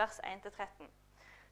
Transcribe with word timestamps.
vers 0.00 0.18
1-13. 0.24 0.88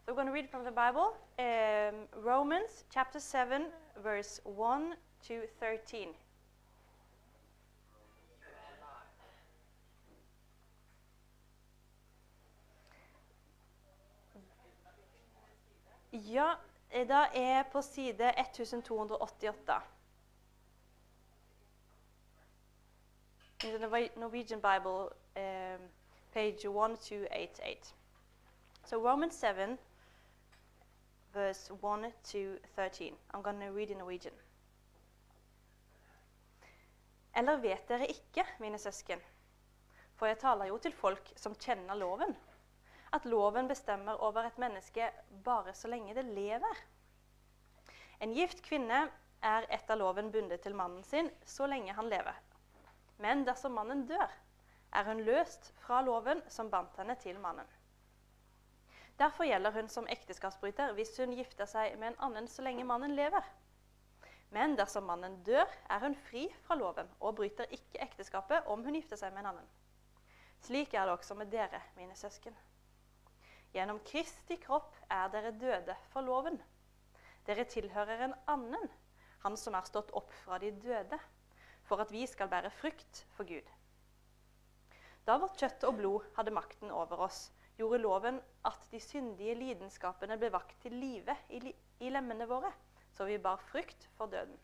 So 0.07 0.13
we're 0.13 0.15
going 0.15 0.27
to 0.27 0.33
read 0.33 0.49
from 0.49 0.65
the 0.65 0.71
Bible, 0.71 1.13
um, 1.39 2.25
Romans 2.25 2.85
chapter 2.91 3.21
7, 3.21 3.67
verse 4.03 4.41
1 4.45 4.95
to 5.27 5.43
13. 5.61 6.15
Ja, 16.11 16.55
da 17.09 17.27
er 17.35 17.63
på 17.73 17.83
side 17.83 18.33
1288. 18.39 19.83
In 23.65 23.81
the 23.81 24.11
Norwegian 24.17 24.61
Bible, 24.61 25.11
um, 25.37 25.91
page 26.33 26.65
1288. 26.65 27.98
So 28.89 28.97
Romans 29.01 29.39
7, 29.39 29.77
verse 31.35 31.71
1 31.71 32.13
to 32.25 32.59
13. 32.75 33.13
I'm 33.35 33.43
going 33.43 33.61
to 33.61 33.67
read 33.67 33.91
in 33.91 33.99
Norwegian. 33.99 34.33
Eller 37.37 37.57
vet 37.57 37.89
dere 37.89 38.07
ikke, 38.09 38.47
mine 38.59 38.79
søsken, 38.79 39.21
for 40.17 40.27
jeg 40.27 40.39
taler 40.41 40.71
jo 40.71 40.79
til 40.81 40.97
folk 40.97 41.29
som 41.37 41.53
kjenner 41.61 42.01
loven, 42.01 42.33
at 43.13 43.29
loven 43.29 43.69
bestemmer 43.69 44.25
over 44.25 44.49
et 44.49 44.57
menneske 44.59 45.11
bare 45.45 45.75
så 45.77 45.93
lenge 45.93 46.17
det 46.17 46.25
lever. 46.25 46.81
En 48.25 48.33
gift 48.33 48.65
kvinne 48.65 49.03
er 49.45 49.69
etter 49.69 50.01
loven 50.01 50.33
bundet 50.33 50.65
til 50.65 50.75
mannen 50.75 51.05
sin 51.05 51.29
så 51.45 51.69
lenge 51.69 51.93
han 51.93 52.09
lever. 52.09 52.41
Men 53.21 53.45
dersom 53.45 53.77
mannen 53.77 54.07
dør, 54.09 54.33
er 54.97 55.13
hun 55.13 55.21
løst 55.29 55.75
fra 55.85 56.01
loven 56.01 56.41
som 56.49 56.73
bandt 56.73 56.97
henne 56.97 57.21
til 57.21 57.37
mannen. 57.45 57.69
Derfor 59.19 59.49
gjelder 59.49 59.75
hun 59.75 59.89
som 59.91 60.07
ekteskapsbryter 60.07 60.93
hvis 60.95 61.17
hun 61.19 61.35
gifter 61.35 61.67
seg 61.67 61.97
med 61.99 62.13
en 62.13 62.21
annen 62.29 62.47
så 62.51 62.63
lenge 62.63 62.87
mannen 62.87 63.17
lever. 63.19 63.45
Men 64.55 64.77
dersom 64.79 65.05
mannen 65.05 65.41
dør, 65.45 65.67
er 65.91 66.01
hun 66.01 66.15
fri 66.29 66.47
fra 66.65 66.77
loven 66.79 67.11
og 67.19 67.35
bryter 67.41 67.69
ikke 67.75 68.01
ekteskapet 68.07 68.71
om 68.71 68.85
hun 68.87 68.97
gifter 68.97 69.21
seg 69.21 69.35
med 69.35 69.43
en 69.43 69.51
annen. 69.53 69.67
Slik 70.65 70.95
er 70.95 71.07
det 71.07 71.17
også 71.19 71.37
med 71.39 71.51
dere, 71.53 71.83
mine 71.99 72.17
søsken. 72.17 72.55
Gjennom 73.75 74.01
Kristi 74.07 74.57
kropp 74.63 74.95
er 75.13 75.29
dere 75.35 75.53
døde 75.61 75.97
for 76.13 76.25
loven. 76.25 76.57
Dere 77.47 77.67
tilhører 77.69 78.25
en 78.25 78.39
annen, 78.49 78.89
han 79.45 79.59
som 79.61 79.77
er 79.77 79.87
stått 79.87 80.15
opp 80.17 80.33
fra 80.45 80.59
de 80.63 80.73
døde, 80.73 81.19
for 81.85 82.01
at 82.03 82.13
vi 82.13 82.25
skal 82.27 82.51
bære 82.53 82.71
frukt 82.81 83.25
for 83.37 83.49
Gud. 83.49 83.67
Da 85.27 85.37
vårt 85.41 85.61
kjøtt 85.61 85.85
og 85.85 85.99
blod 85.99 86.27
hadde 86.39 86.55
makten 86.57 86.93
over 86.95 87.27
oss, 87.29 87.49
gjorde 87.79 88.01
loven 88.03 88.41
at 88.67 88.89
de 88.91 89.01
syndige 89.01 89.55
lidenskapene 89.55 90.37
ble 90.39 90.51
vakt 90.53 90.75
til 90.83 90.97
live 90.99 91.37
i, 91.49 91.61
li 91.63 91.75
i 92.03 92.11
lemmene 92.11 92.47
våre, 92.51 92.71
så 93.15 93.27
vi 93.27 93.39
bar 93.43 93.63
frykt 93.71 94.09
for 94.19 94.31
døden. 94.31 94.59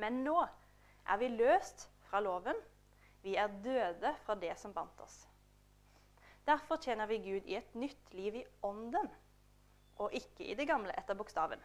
Men 0.00 0.22
nå 0.24 0.36
er 1.08 1.20
vi 1.20 1.28
løst 1.32 1.88
fra 2.08 2.20
loven. 2.20 2.56
Vi 3.22 3.34
er 3.36 3.52
døde 3.64 4.14
fra 4.24 4.36
det 4.38 4.54
som 4.60 4.74
bandt 4.74 5.00
oss. 5.00 5.26
Derfor 6.46 6.80
tjener 6.80 7.08
vi 7.10 7.18
Gud 7.24 7.48
i 7.48 7.56
et 7.58 7.74
nytt 7.74 8.14
liv 8.16 8.38
i 8.40 8.44
ånden, 8.64 9.10
og 9.98 10.14
ikke 10.14 10.46
i 10.46 10.54
det 10.56 10.68
gamle 10.68 10.94
etter 10.96 11.18
bokstaven. 11.18 11.60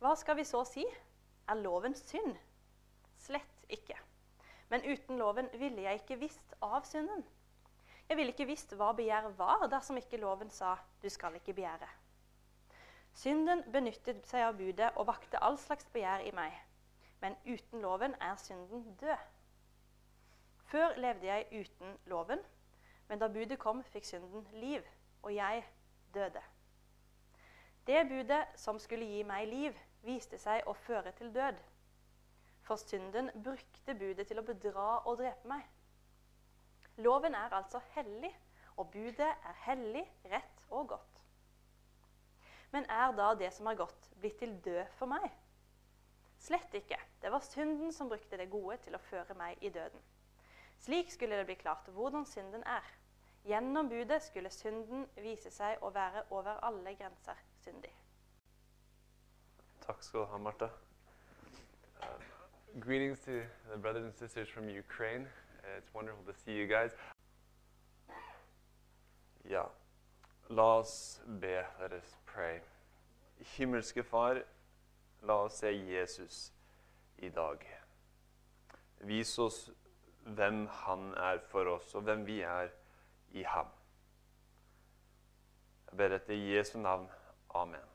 Hva 0.00 0.14
skal 0.16 0.38
vi 0.38 0.46
så 0.48 0.62
si? 0.64 0.86
Er 1.48 1.60
loven 1.60 1.96
synd? 1.98 2.38
Slett 3.20 3.66
ikke. 3.68 3.98
Men 4.70 4.86
uten 4.86 5.18
loven 5.20 5.50
ville 5.60 5.82
jeg 5.84 6.00
ikke 6.00 6.20
visst 6.22 6.54
av 6.64 6.86
synden. 6.88 7.26
Jeg 8.10 8.16
ville 8.18 8.32
ikke 8.34 8.48
visst 8.48 8.72
hva 8.74 8.88
begjær 8.98 9.28
var, 9.38 9.68
dersom 9.70 9.98
ikke 10.00 10.18
loven 10.18 10.48
sa 10.50 10.72
'du 11.02 11.08
skal 11.08 11.34
ikke 11.38 11.52
begjære'. 11.54 11.88
Synden 13.14 13.62
benyttet 13.72 14.26
seg 14.26 14.42
av 14.48 14.56
budet 14.58 14.88
og 14.96 15.06
vakte 15.06 15.38
all 15.38 15.58
slags 15.58 15.86
begjær 15.94 16.26
i 16.26 16.32
meg. 16.34 16.56
Men 17.20 17.36
uten 17.46 17.80
loven 17.80 18.14
er 18.20 18.34
synden 18.36 18.96
død. 19.00 19.16
Før 20.64 20.96
levde 20.96 21.26
jeg 21.26 21.46
uten 21.60 21.98
loven, 22.06 22.42
men 23.08 23.18
da 23.18 23.28
budet 23.28 23.58
kom, 23.58 23.84
fikk 23.84 24.04
synden 24.04 24.46
liv, 24.52 24.82
og 25.22 25.34
jeg 25.34 25.64
døde. 26.14 26.42
Det 27.86 28.08
budet 28.08 28.44
som 28.54 28.78
skulle 28.78 29.06
gi 29.06 29.22
meg 29.22 29.48
liv, 29.48 29.78
viste 30.02 30.38
seg 30.38 30.66
å 30.66 30.72
føre 30.72 31.12
til 31.12 31.34
død. 31.34 31.62
For 32.62 32.76
synden 32.76 33.30
brukte 33.44 33.94
budet 33.94 34.26
til 34.26 34.38
å 34.38 34.46
bedra 34.46 34.96
og 35.04 35.18
drepe 35.18 35.48
meg. 35.48 35.62
Loven 37.00 37.34
er 37.34 37.52
altså 37.56 37.80
hellig, 37.94 38.30
og 38.76 38.90
budet 38.90 39.28
er 39.28 39.56
hellig, 39.66 40.04
rett 40.30 40.66
og 40.70 40.88
godt. 40.88 41.22
Men 42.70 42.86
er 42.90 43.12
da 43.16 43.34
det 43.34 43.52
som 43.52 43.66
er 43.66 43.74
godt, 43.74 44.10
blitt 44.20 44.38
til 44.38 44.54
død 44.64 44.84
for 44.98 45.10
meg? 45.10 45.26
Slett 46.40 46.74
ikke. 46.74 46.96
Det 47.22 47.32
var 47.32 47.44
synden 47.44 47.92
som 47.92 48.08
brukte 48.08 48.38
det 48.38 48.50
gode 48.50 48.76
til 48.84 48.96
å 48.96 49.02
føre 49.10 49.34
meg 49.36 49.60
i 49.60 49.72
døden. 49.74 50.00
Slik 50.80 51.10
skulle 51.12 51.36
det 51.36 51.48
bli 51.50 51.58
klart 51.60 51.88
hvordan 51.92 52.24
synden 52.26 52.62
er. 52.64 52.86
Gjennom 53.44 53.88
budet 53.88 54.22
skulle 54.22 54.50
synden 54.52 55.06
vise 55.20 55.50
seg 55.52 55.82
å 55.84 55.90
være 55.92 56.24
over 56.30 56.60
alle 56.64 56.94
grenser 56.96 57.36
syndig. 57.64 57.92
Takk 59.84 60.02
skal 60.04 60.20
du 60.20 60.30
ha, 60.32 60.38
Martha. 60.38 60.68
Uh, 62.00 62.06
greetings 62.78 63.20
to 63.20 63.42
the 63.68 63.76
brothers 63.76 64.04
and 64.04 64.14
sisters 64.14 64.48
from 64.48 64.68
Ukraine. 64.68 65.28
Uh, 65.62 65.76
it's 65.76 65.92
wonderful 65.92 66.24
to 66.24 66.32
see 66.32 66.52
you 66.52 66.66
guys. 66.66 66.90
Ja, 69.48 69.66
la 70.48 70.78
oss 70.78 71.20
be. 71.40 71.62
Let 71.80 71.92
us 71.92 72.16
pray. 72.24 72.60
Himmelske 73.56 74.02
Far, 74.02 74.42
la 75.22 75.34
oss 75.44 75.58
se 75.58 75.72
Jesus 75.72 76.52
i 77.18 77.28
dag. 77.28 77.58
Vis 79.00 79.38
oss 79.38 79.70
hvem 80.24 80.66
han 80.66 81.12
er 81.16 81.38
for 81.50 81.68
oss, 81.74 81.94
og 81.94 82.02
hvem 82.02 82.26
vi 82.26 82.40
er 82.40 82.68
i 83.32 83.42
ham. 83.42 83.68
Jeg 85.90 85.98
ber 85.98 86.16
etter 86.16 86.34
Jesu 86.34 86.78
navn. 86.78 87.08
Amen. 87.54 87.86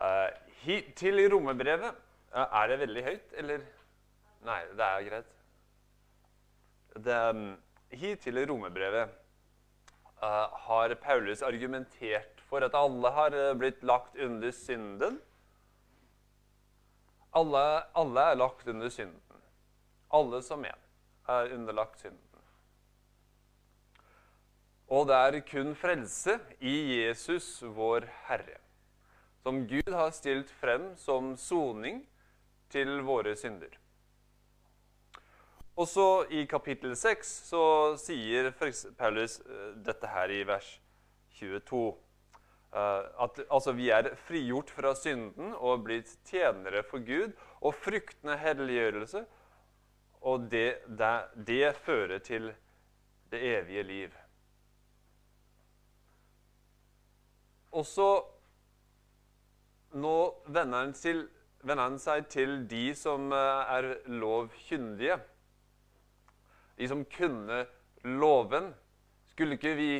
Uh, 0.00 0.30
hit 0.64 0.94
til 0.96 1.20
romerbrevet 1.32 1.94
Uh, 2.34 2.40
Er 2.62 2.66
det 2.66 2.78
veldig 2.78 3.02
høyt, 3.04 3.32
eller? 3.32 3.60
Nei, 4.44 4.60
det 4.76 4.86
er 4.86 5.04
greit. 5.08 5.30
Det, 7.04 7.18
hittil 7.94 8.38
i 8.38 8.46
romerbrevet 8.46 9.14
eh, 10.22 10.58
har 10.66 10.94
Paulus 11.02 11.42
argumentert 11.42 12.42
for 12.48 12.66
at 12.66 12.76
alle 12.78 13.12
har 13.16 13.34
eh, 13.34 13.54
blitt 13.58 13.82
lagt 13.82 14.18
under 14.20 14.52
synden. 14.54 15.20
Alle, 17.34 17.64
alle 17.98 18.26
er 18.30 18.38
lagt 18.38 18.68
under 18.70 18.92
synden. 18.92 19.40
Alle 20.14 20.42
som 20.46 20.62
en 20.68 20.84
er 21.34 21.54
underlagt 21.56 22.04
synden. 22.04 22.20
Og 24.92 25.08
det 25.08 25.16
er 25.16 25.40
kun 25.48 25.72
frelse 25.74 26.36
i 26.60 26.76
Jesus, 27.00 27.56
vår 27.64 28.04
Herre 28.28 28.60
som 29.44 29.66
Gud 29.68 29.92
har 29.92 30.10
stilt 30.10 30.48
frem 30.56 30.94
som 30.96 31.34
soning 31.36 31.98
til 32.72 33.02
våre 33.04 33.34
synder. 33.36 33.74
Også 35.74 36.24
i 36.30 36.44
kapittel 36.46 36.94
6 36.94 37.30
så 37.48 37.60
sier 37.98 38.52
Paulus 38.98 39.40
eh, 39.42 39.70
dette 39.82 40.06
her 40.06 40.30
i 40.30 40.44
vers 40.46 40.68
22. 41.34 41.80
eh, 42.70 43.08
At 43.26 43.40
altså, 43.48 43.74
vi 43.74 43.88
er 43.90 44.12
frigjort 44.28 44.70
fra 44.70 44.94
synden 44.94 45.50
og 45.58 45.82
blitt 45.88 46.14
tjenere 46.30 46.84
for 46.86 47.02
Gud, 47.02 47.34
og 47.58 47.74
fruktende 47.74 48.36
helliggjørelse, 48.38 49.24
og 50.24 50.46
det, 50.52 50.84
det, 50.86 51.14
det 51.46 51.74
fører 51.82 52.22
til 52.22 52.52
det 53.32 53.42
evige 53.42 53.82
liv. 53.82 54.14
Og 57.74 57.82
så 57.86 58.08
nå 59.98 60.16
vender 60.46 60.84
han, 60.84 60.94
til, 60.94 61.26
vender 61.66 61.88
han, 61.88 61.98
seg 61.98 62.28
til 62.30 62.60
de 62.70 62.88
som 62.98 63.32
eh, 63.34 63.74
er 63.74 63.94
lovkyndige. 64.06 65.18
De 66.78 66.88
som 66.90 67.04
kunne 67.04 67.64
loven. 68.04 68.72
Skulle 69.30 69.58
ikke 69.58 69.74
vi 69.78 69.92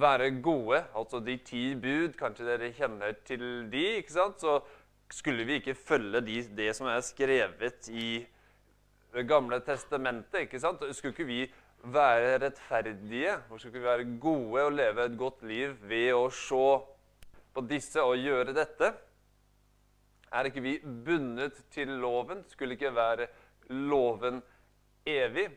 være 0.00 0.30
gode, 0.42 0.84
altså 0.94 1.20
de 1.24 1.36
ti 1.44 1.74
bud, 1.74 2.14
kanskje 2.18 2.46
dere 2.46 2.72
kjenner 2.76 3.16
til 3.26 3.42
de, 3.72 3.86
ikke 3.98 4.12
sant? 4.14 4.42
Så 4.42 4.60
skulle 5.10 5.46
vi 5.48 5.58
ikke 5.58 5.74
følge 5.74 6.20
de, 6.22 6.36
det 6.56 6.68
som 6.78 6.86
er 6.86 7.00
skrevet 7.02 7.88
i 7.90 8.26
Det 9.10 9.24
gamle 9.26 9.58
testamentet, 9.66 10.44
ikke 10.44 10.60
sant? 10.62 10.84
Skulle 10.94 11.10
ikke 11.10 11.24
vi 11.26 11.40
være 11.82 12.36
rettferdige, 12.44 13.32
og 13.50 13.58
skulle 13.58 13.72
ikke 13.72 13.80
vi 13.80 13.88
være 13.88 14.18
gode 14.22 14.62
og 14.64 14.72
leve 14.72 15.04
et 15.04 15.16
godt 15.18 15.42
liv 15.42 15.72
ved 15.82 16.12
å 16.14 16.28
se 16.30 16.66
på 17.50 17.64
disse 17.66 18.04
og 18.06 18.14
gjøre 18.22 18.54
dette? 18.54 18.92
Er 20.30 20.46
ikke 20.46 20.62
vi 20.62 20.76
bundet 20.78 21.58
til 21.74 21.90
loven? 21.98 22.44
Skulle 22.46 22.78
ikke 22.78 22.94
være 22.94 23.26
loven 23.74 24.38
evig? 25.08 25.48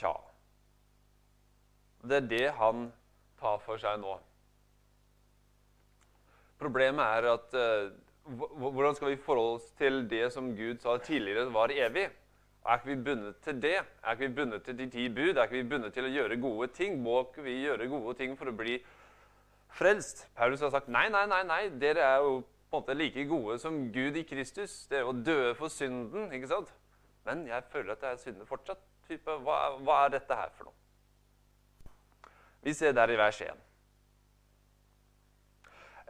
Tja 0.00 0.14
Det 2.02 2.16
er 2.16 2.28
det 2.28 2.46
han 2.56 2.86
tar 3.40 3.58
for 3.64 3.80
seg 3.80 4.00
nå. 4.00 4.14
Problemet 6.60 7.04
er 7.04 7.28
at 7.32 7.56
eh, 7.56 7.90
hvordan 8.30 8.96
skal 8.96 9.14
vi 9.14 9.20
forholde 9.20 9.58
oss 9.58 9.68
til 9.78 10.02
det 10.08 10.26
som 10.34 10.52
Gud 10.56 10.82
sa 10.82 10.98
tidligere 11.00 11.48
var 11.52 11.72
evig? 11.72 12.10
Er 12.66 12.76
ikke 12.76 12.90
vi 12.90 12.96
bundet 13.04 13.36
til 13.44 13.62
det? 13.62 13.78
Er 14.04 14.12
ikke 14.12 14.28
vi 14.28 14.34
bundet 14.34 14.64
til 14.64 14.78
de 14.78 14.86
ti 14.92 15.08
bud? 15.08 15.36
Er 15.36 15.42
ikke 15.48 15.62
vi 15.62 15.68
bundet 15.68 15.94
til 15.96 16.04
å 16.04 16.12
gjøre 16.12 16.36
gode 16.40 16.68
ting? 16.76 16.98
Må 17.00 17.22
ikke 17.24 17.44
vi 17.46 17.62
gjøre 17.62 17.88
gode 17.88 18.14
ting 18.18 18.36
for 18.36 18.52
å 18.52 18.56
bli 18.56 18.76
frelst? 19.72 20.26
Paulus 20.36 20.60
har 20.60 20.72
sagt 20.74 20.90
nei, 20.92 21.06
nei, 21.08 21.24
nei, 21.30 21.40
nei. 21.48 21.62
Dere 21.80 22.04
er 22.04 22.26
jo 22.26 22.42
på 22.70 22.76
en 22.76 22.82
måte 22.82 22.94
like 22.94 23.24
gode 23.26 23.58
som 23.58 23.80
Gud 23.92 24.16
i 24.16 24.22
Kristus. 24.24 24.86
Dere 24.90 25.08
var 25.08 25.24
døde 25.26 25.54
for 25.58 25.68
synden. 25.68 26.32
ikke 26.32 26.48
sant? 26.48 26.70
Men 27.26 27.46
jeg 27.46 27.64
føler 27.72 27.92
at 27.92 28.02
jeg 28.02 28.12
er 28.12 28.22
synder 28.22 28.46
fortsatt. 28.46 28.84
Type, 29.08 29.38
hva, 29.42 29.56
hva 29.82 30.04
er 30.04 30.14
dette 30.14 30.36
her 30.38 30.52
for 30.54 30.70
noe? 30.70 30.76
Vi 32.62 32.74
ser 32.76 32.94
der 32.94 33.10
i 33.10 33.18
vers 33.18 33.40
1. 33.42 33.66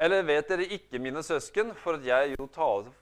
Eller 0.05 0.25
vet 0.25 0.49
dere 0.49 0.69
ikke, 0.77 1.01
mine 1.01 1.23
søsken, 1.23 1.75
for 1.81 1.97
at 1.97 2.05
jeg 2.05 2.35
jo 2.37 2.47
taler 2.53 2.93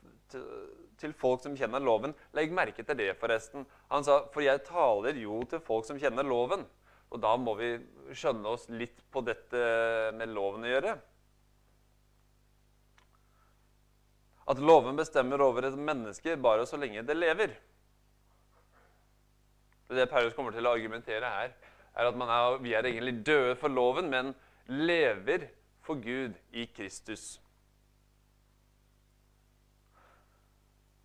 til 0.99 1.15
folk 1.15 1.45
som 1.45 1.55
kjenner 1.57 1.81
loven 1.81 2.13
Legg 2.37 2.51
merke 2.55 2.83
til 2.85 2.99
det, 2.99 3.13
forresten. 3.21 3.67
Han 3.91 4.07
sa, 4.07 4.21
for 4.35 4.45
jeg 4.45 4.65
taler 4.67 5.19
jo 5.19 5.43
til 5.51 5.63
folk 5.65 5.87
som 5.87 5.99
kjenner 5.99 6.27
loven. 6.27 6.67
Og 7.09 7.23
da 7.23 7.35
må 7.41 7.55
vi 7.57 7.71
skjønne 8.13 8.51
oss 8.51 8.67
litt 8.69 8.99
på 9.11 9.23
dette 9.25 9.61
med 10.19 10.35
loven 10.35 10.67
å 10.67 10.73
gjøre. 10.75 10.99
At 14.49 14.61
loven 14.65 14.97
bestemmer 14.97 15.43
over 15.45 15.69
et 15.69 15.77
menneske 15.77 16.37
bare 16.41 16.67
så 16.67 16.79
lenge 16.81 17.05
det 17.05 17.17
lever. 17.17 17.53
Det 19.89 20.09
Paulus 20.11 20.35
kommer 20.37 20.53
til 20.53 20.67
å 20.69 20.75
argumentere 20.77 21.29
her, 21.33 21.53
er 21.97 22.09
at 22.09 22.23
er, 22.25 22.57
vi 22.63 22.75
er 22.77 22.87
egentlig 22.87 23.23
døde 23.27 23.55
for 23.57 23.73
loven, 23.73 24.11
men 24.13 24.35
lever 24.69 25.49
for 25.85 26.01
Gud 26.01 26.37
i 26.53 26.67
Kristus. 26.77 27.39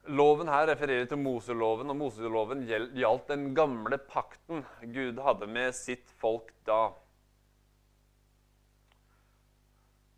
Loven 0.03 0.51
her 0.51 0.67
refererer 0.67 1.07
til 1.07 1.21
Moseloven, 1.23 1.91
og 1.93 1.95
Moseloven 1.95 2.65
gjaldt 2.67 3.29
den 3.31 3.53
gamle 3.55 3.97
pakten 3.97 4.65
Gud 4.91 5.21
hadde 5.23 5.47
med 5.47 5.71
sitt 5.77 6.11
folk 6.19 6.51
da. 6.67 6.89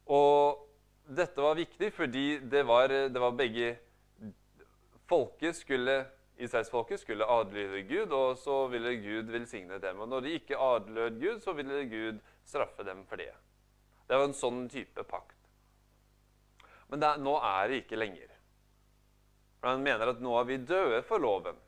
Og 0.10 0.66
dette 1.06 1.42
var 1.42 1.58
viktig 1.58 1.92
fordi 1.94 2.40
det 2.40 2.64
var, 2.66 2.90
det 2.90 3.22
var 3.22 3.36
begge 3.38 3.76
Folket 5.06 5.54
skulle, 5.54 6.00
Israelsfolket 6.42 7.04
skulle 7.04 7.28
adlyde 7.30 7.84
Gud, 7.86 8.14
og 8.16 8.40
så 8.42 8.64
ville 8.72 8.96
Gud 8.98 9.30
velsigne 9.30 9.78
dem. 9.78 10.00
Og 10.02 10.10
når 10.10 10.26
de 10.26 10.32
ikke 10.40 10.58
adlød 10.58 11.20
Gud, 11.22 11.44
så 11.44 11.54
ville 11.54 11.84
Gud 11.92 12.24
straffe 12.42 12.84
dem 12.84 13.04
for 13.06 13.22
det. 13.22 13.30
Det 14.10 14.18
var 14.18 14.26
en 14.26 14.34
sånn 14.34 14.64
type 14.70 15.06
pakt. 15.06 15.38
Men 16.90 17.04
det, 17.04 17.12
nå 17.22 17.36
er 17.38 17.70
det 17.70 17.84
ikke 17.84 18.02
lenger. 18.02 18.34
For 19.60 19.76
Han 19.76 19.86
mener 19.86 20.10
at 20.10 20.26
nå 20.26 20.34
er 20.40 20.50
vi 20.50 20.58
døde 20.74 21.04
for 21.06 21.22
loven. 21.22 21.62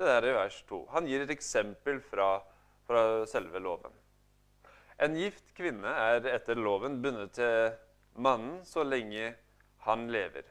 Det 0.00 0.08
er 0.08 0.26
i 0.26 0.34
vers 0.36 0.58
2. 0.68 0.80
Han 0.96 1.06
gir 1.08 1.24
et 1.24 1.32
eksempel 1.36 2.00
fra, 2.08 2.34
fra 2.88 3.04
selve 3.28 3.60
loven. 3.60 3.92
En 4.98 5.16
gift 5.16 5.54
kvinne 5.56 5.88
er 5.88 6.26
etter 6.34 6.58
loven 6.58 7.00
bundet 7.02 7.36
til 7.38 7.72
mannen 8.20 8.60
så 8.68 8.84
lenge 8.84 9.32
han 9.86 10.06
lever. 10.12 10.44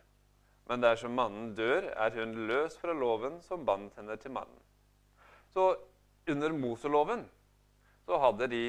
Men 0.70 0.84
dersom 0.84 1.16
mannen 1.18 1.52
dør, 1.56 1.90
er 1.92 2.14
hun 2.16 2.36
løs 2.48 2.78
fra 2.80 2.94
loven 2.96 3.42
som 3.46 3.66
bandt 3.68 3.98
henne 4.00 4.16
til 4.22 4.34
mannen. 4.36 4.60
Så 5.52 5.74
under 6.32 6.54
Moseloven 6.56 7.26
så 8.06 8.20
hadde 8.22 8.48
de 8.52 8.64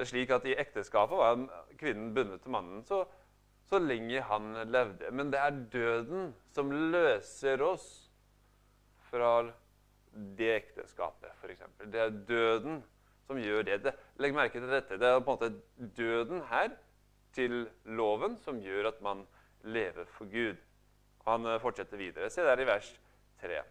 det 0.00 0.06
slik 0.08 0.30
at 0.32 0.46
I 0.48 0.54
ekteskapet 0.56 1.18
var 1.18 1.40
kvinnen 1.80 2.14
bundet 2.16 2.40
til 2.40 2.54
mannen 2.54 2.84
så, 2.88 3.02
så 3.68 3.80
lenge 3.82 4.22
han 4.24 4.54
levde. 4.72 5.10
Men 5.12 5.32
det 5.32 5.40
er 5.42 5.58
døden 5.72 6.30
som 6.54 6.70
løser 6.72 7.60
oss 7.66 7.88
fra 9.10 9.42
det 10.38 10.48
ekteskapet, 10.54 11.34
f.eks. 11.42 11.66
Det 11.92 12.00
er 12.00 12.16
døden 12.30 12.80
som 13.30 13.38
gjør 13.38 13.66
det. 13.68 13.80
det. 13.84 13.94
Legg 14.18 14.34
merke 14.34 14.58
til 14.58 14.70
dette. 14.70 14.98
Det 14.98 15.06
er 15.06 15.20
på 15.22 15.36
en 15.36 15.38
måte 15.38 15.92
døden 15.96 16.42
her 16.50 16.72
til 17.36 17.62
loven 17.86 18.34
som 18.42 18.58
gjør 18.58 18.90
at 18.90 18.98
man 19.06 19.22
lever 19.62 20.08
for 20.16 20.30
Gud. 20.30 20.58
Han 21.28 21.46
eh, 21.46 21.60
fortsetter 21.62 22.00
videre. 22.00 22.30
Se 22.32 22.42
der 22.42 22.60
i 22.60 22.66
vers 22.66 22.90
3. 23.42 23.62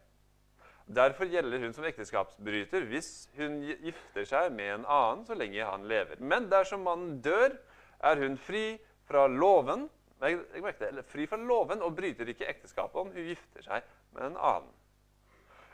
Derfor 0.90 1.30
gjelder 1.30 1.62
hun 1.62 1.76
som 1.76 1.86
ekteskapsbryter 1.86 2.88
hvis 2.90 3.30
hun 3.38 3.60
gifter 3.62 4.26
seg 4.26 4.50
med 4.56 4.80
en 4.80 4.88
annen 4.90 5.28
så 5.28 5.38
lenge 5.38 5.68
han 5.68 5.86
lever. 5.92 6.22
Men 6.24 6.48
dersom 6.50 6.88
mannen 6.88 7.20
dør, 7.22 7.54
er 8.00 8.22
hun 8.24 8.40
fri 8.40 8.80
fra 9.10 9.26
loven 9.28 9.90
jeg, 10.20 10.40
jeg 10.56 11.04
fri 11.08 11.26
fra 11.32 11.40
loven 11.40 11.84
og 11.84 11.96
bryter 11.96 12.28
ikke 12.32 12.48
ekteskapet 12.48 13.00
om 13.00 13.12
hun 13.12 13.28
gifter 13.28 13.64
seg 13.64 13.86
med 14.16 14.32
en 14.32 14.38
annen. 14.38 14.72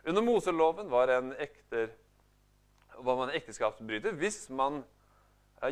Under 0.05 0.21
Moseloven 0.21 0.89
var, 0.91 1.09
en 1.09 1.31
ekter, 1.41 1.89
var 3.03 3.17
man 3.19 3.33
ekteskapsbryter 3.35 4.15
hvis 4.19 4.45
man 4.53 4.83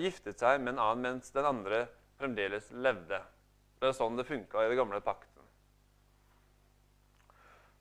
giftet 0.01 0.41
seg 0.41 0.61
med 0.61 0.75
en 0.75 0.83
annen 0.83 1.05
mens 1.05 1.31
den 1.35 1.45
andre 1.45 1.85
fremdeles 2.19 2.71
levde. 2.71 3.19
Det 3.79 3.89
er 3.89 3.95
sånn 3.97 4.17
det 4.17 4.27
funka 4.27 4.63
i 4.63 4.71
den 4.71 4.79
gamle 4.79 5.01
pakten. 5.03 5.29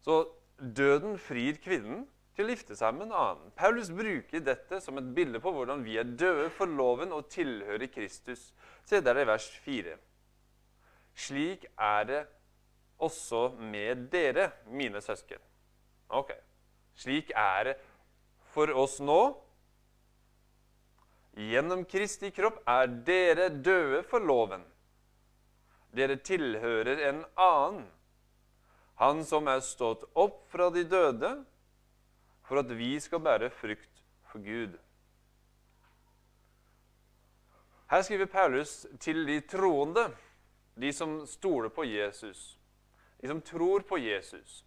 Så 0.02 0.24
Døden 0.62 1.16
frir 1.18 1.56
kvinnen 1.62 2.04
til 2.36 2.46
å 2.46 2.54
gifte 2.54 2.76
seg 2.78 2.94
med 2.94 3.08
en 3.08 3.16
annen. 3.18 3.52
Paulus 3.58 3.90
bruker 3.92 4.44
dette 4.44 4.78
som 4.84 4.98
et 5.00 5.08
bilde 5.16 5.40
på 5.42 5.52
hvordan 5.54 5.82
vi 5.82 5.96
er 5.98 6.06
døde 6.06 6.48
for 6.54 6.70
loven 6.70 7.12
og 7.16 7.26
tilhører 7.32 7.90
Kristus. 7.92 8.50
Se 8.86 9.00
der 9.02 9.18
i 9.22 9.26
vers 9.26 9.48
4. 9.64 9.96
Slik 11.18 11.66
er 11.74 12.06
det 12.08 12.20
også 13.02 13.48
med 13.58 14.06
dere, 14.12 14.52
mine 14.70 15.02
søsken. 15.02 15.42
Ok. 16.14 16.30
Slik 16.94 17.32
er 17.34 17.72
det 17.72 17.76
for 18.52 18.70
oss 18.76 18.98
nå. 19.00 19.20
Gjennom 21.32 21.86
Kristi 21.88 22.30
kropp 22.34 22.60
er 22.68 22.90
dere 23.08 23.48
døde 23.48 24.02
for 24.08 24.20
loven. 24.20 24.64
Dere 25.92 26.20
tilhører 26.20 27.00
en 27.08 27.24
annen 27.40 27.88
han 29.02 29.24
som 29.26 29.48
er 29.50 29.62
stått 29.64 30.04
opp 30.14 30.44
fra 30.52 30.68
de 30.70 30.84
døde, 30.86 31.32
for 32.46 32.60
at 32.60 32.70
vi 32.76 32.94
skal 33.00 33.22
bære 33.24 33.48
frukt 33.50 34.02
for 34.30 34.44
Gud. 34.44 34.76
Her 37.90 38.02
skriver 38.06 38.28
Paulus 38.30 38.86
til 39.00 39.26
de 39.26 39.40
troende, 39.40 40.06
de 40.78 40.92
som 40.92 41.18
stoler 41.26 41.68
på 41.68 41.84
Jesus, 41.84 42.56
de 43.20 43.28
som 43.28 43.42
tror 43.42 43.82
på 43.88 43.98
Jesus. 43.98 44.62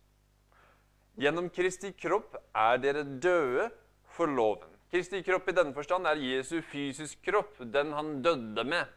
Gjennom 1.16 1.48
Kristi 1.50 1.94
kropp 1.96 2.36
er 2.52 2.80
dere 2.84 3.04
døde 3.04 3.70
for 4.18 4.28
loven. 4.28 4.68
Kristi 4.92 5.22
kropp 5.24 5.48
i 5.50 5.56
denne 5.56 5.76
forstand 5.76 6.08
er 6.08 6.20
Jesu 6.20 6.60
fysisk 6.64 7.22
kropp, 7.24 7.58
den 7.60 7.94
han 7.96 8.20
døde 8.24 8.66
med. 8.68 8.92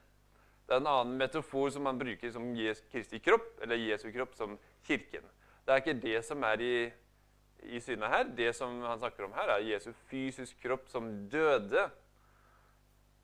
Det 0.67 0.75
er 0.77 0.83
en 0.83 0.91
annen 0.91 1.15
metafor 1.19 1.71
som 1.73 1.87
man 1.87 1.99
bruker 1.99 2.33
som 2.35 2.51
Kristi 2.93 3.23
kropp, 3.25 3.55
eller 3.63 3.79
Jesu 3.81 4.11
kropp 4.13 4.35
som 4.37 4.59
kirken. 4.87 5.25
Det 5.65 5.73
er 5.75 5.83
ikke 5.83 6.01
det 6.03 6.25
som 6.27 6.43
er 6.49 6.61
i, 6.65 6.75
i 7.63 7.81
synet 7.81 8.11
her. 8.11 8.29
Det 8.37 8.51
som 8.57 8.83
han 8.83 8.99
snakker 8.99 9.25
om 9.29 9.35
her, 9.39 9.55
er 9.55 9.67
Jesu 9.71 9.93
fysisk 10.11 10.59
kropp 10.63 10.91
som 10.91 11.09
døde 11.31 11.87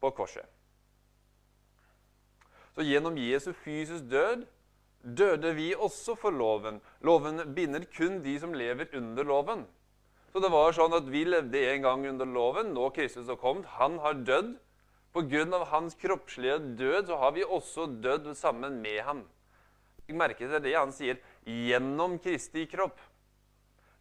på 0.01 0.11
korset. 0.15 0.47
Så 2.75 2.87
gjennom 2.87 3.19
Jesu 3.19 3.53
fysisk 3.65 4.07
død 4.11 4.47
døde 5.05 5.53
vi 5.57 5.75
også 5.75 6.17
for 6.19 6.35
loven. 6.35 6.81
Loven 7.05 7.43
binder 7.55 7.85
kun 7.93 8.23
de 8.25 8.39
som 8.41 8.55
lever 8.57 8.91
under 8.97 9.25
loven. 9.25 9.65
Så 10.33 10.43
det 10.43 10.51
var 10.51 10.75
sånn 10.75 10.97
at 10.97 11.07
Vi 11.13 11.25
levde 11.29 11.61
en 11.71 11.85
gang 11.85 12.07
under 12.11 12.27
loven. 12.27 12.73
Nå 12.75 12.91
Kristus 12.97 13.29
har 13.31 13.39
kommet. 13.39 13.69
Han 13.79 14.01
har 14.03 14.19
dødd. 14.25 14.57
Pga. 15.15 15.65
hans 15.71 15.95
kroppslige 15.95 16.59
død 16.75 17.07
så 17.07 17.17
har 17.17 17.33
vi 17.33 17.45
også 17.45 17.87
dødd 18.03 18.33
sammen 18.35 18.81
med 18.83 19.01
ham. 19.07 19.23
Merke 20.09 20.49
til 20.49 20.61
det 20.61 20.75
han 20.75 20.91
sier 20.93 21.21
'gjennom 21.47 22.19
Kristi 22.19 22.67
kropp'. 22.67 22.99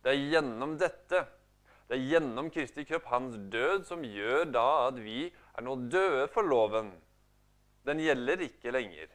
Det 0.04 0.12
er 0.12 0.20
gjennom 0.34 0.74
dette, 0.78 1.28
det 1.88 1.96
er 1.96 2.08
gjennom 2.10 2.50
Kristi 2.52 2.84
kropp, 2.84 3.06
hans 3.06 3.38
død, 3.38 3.86
som 3.86 4.04
gjør 4.04 4.50
da 4.52 4.88
at 4.88 4.98
vi 5.00 5.30
er 5.30 5.64
nå 5.64 5.76
døde 5.94 6.28
for 6.34 6.44
loven. 6.44 6.92
Den 7.86 8.02
gjelder 8.04 8.42
ikke 8.42 8.74
lenger. 8.74 9.08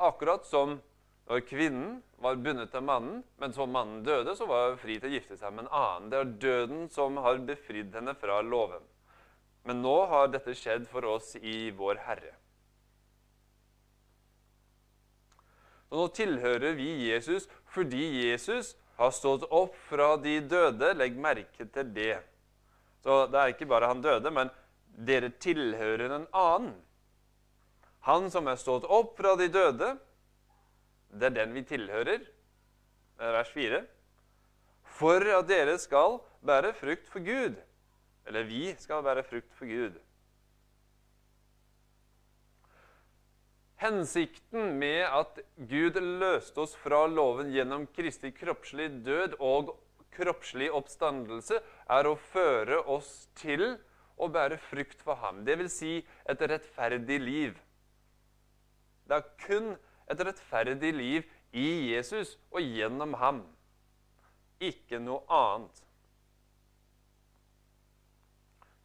Akkurat 0.00 0.46
som 0.48 0.78
når 1.30 1.44
kvinnen 1.46 1.98
var 2.18 2.40
bundet 2.42 2.72
til 2.72 2.82
mannen, 2.82 3.20
men 3.38 3.52
så 3.54 3.66
mannen 3.68 4.00
døde, 4.02 4.32
så 4.34 4.48
var 4.50 4.72
hun 4.72 4.80
fri 4.80 4.96
til 4.98 5.10
å 5.10 5.14
gifte 5.14 5.36
seg 5.38 5.52
med 5.54 5.66
en 5.66 5.74
annen. 5.78 6.08
Det 6.10 6.18
er 6.18 6.32
døden 6.42 6.88
som 6.90 7.20
har 7.22 7.38
befridd 7.46 7.94
henne 7.94 8.16
fra 8.18 8.40
loven. 8.42 8.82
Men 9.68 9.82
nå 9.84 9.94
har 10.10 10.32
dette 10.32 10.56
skjedd 10.56 10.88
for 10.90 11.06
oss 11.06 11.34
i 11.36 11.70
Vår 11.76 12.00
Herre. 12.06 12.32
Og 15.90 15.98
nå 16.00 16.08
tilhører 16.14 16.74
vi 16.78 16.90
Jesus 17.10 17.48
fordi 17.70 18.02
Jesus 18.30 18.74
har 18.98 19.14
stått 19.14 19.46
opp 19.54 19.76
fra 19.88 20.14
de 20.22 20.38
døde. 20.42 20.92
Legg 20.98 21.18
merke 21.18 21.66
til 21.66 21.94
det. 21.94 22.16
Så 23.04 23.24
det 23.30 23.38
er 23.40 23.54
ikke 23.54 23.70
bare 23.70 23.88
han 23.90 24.02
døde, 24.04 24.34
men 24.34 24.50
dere 24.98 25.30
tilhører 25.40 26.10
en 26.18 26.26
annen. 26.36 26.74
Han 28.08 28.30
som 28.32 28.48
er 28.48 28.60
stått 28.60 28.86
opp 28.88 29.16
fra 29.18 29.34
de 29.36 29.48
døde, 29.52 29.94
det 31.10 31.30
er 31.30 31.36
den 31.40 31.56
vi 31.56 31.64
tilhører. 31.66 32.22
Er 33.20 33.34
vers 33.34 33.50
4. 33.52 33.80
For 35.00 35.26
at 35.36 35.48
dere 35.50 35.76
skal 35.80 36.20
bære 36.46 36.72
frukt 36.78 37.10
for 37.12 37.24
Gud. 37.24 37.58
Eller 38.26 38.46
vi 38.48 38.70
skal 38.78 39.04
bære 39.04 39.24
frukt 39.26 39.52
for 39.58 39.68
Gud. 39.68 39.98
Hensikten 43.80 44.74
med 44.78 45.06
at 45.08 45.38
Gud 45.56 45.96
løste 45.96 46.60
oss 46.60 46.74
fra 46.76 47.06
loven 47.08 47.48
gjennom 47.54 47.86
Kristi 47.96 48.28
kroppslig 48.36 48.90
død 49.06 49.38
og 49.40 49.72
kroppslig 50.12 50.68
oppstandelse, 50.76 51.60
er 51.88 52.08
å 52.08 52.18
føre 52.32 52.82
oss 52.92 53.30
til 53.40 53.78
å 54.20 54.28
bære 54.28 54.58
frukt 54.68 55.00
for 55.00 55.16
ham. 55.22 55.44
Det 55.46 55.56
vil 55.62 55.70
si 55.72 55.94
et 56.28 56.44
rettferdig 56.52 57.20
liv. 57.24 57.56
Det 59.10 59.16
er 59.18 59.30
kun 59.42 59.72
et 60.10 60.20
rettferdig 60.26 60.92
liv 60.94 61.22
i 61.52 61.90
Jesus 61.90 62.36
og 62.54 62.62
gjennom 62.62 63.16
ham. 63.18 63.40
Ikke 64.62 65.00
noe 65.02 65.24
annet. 65.26 65.82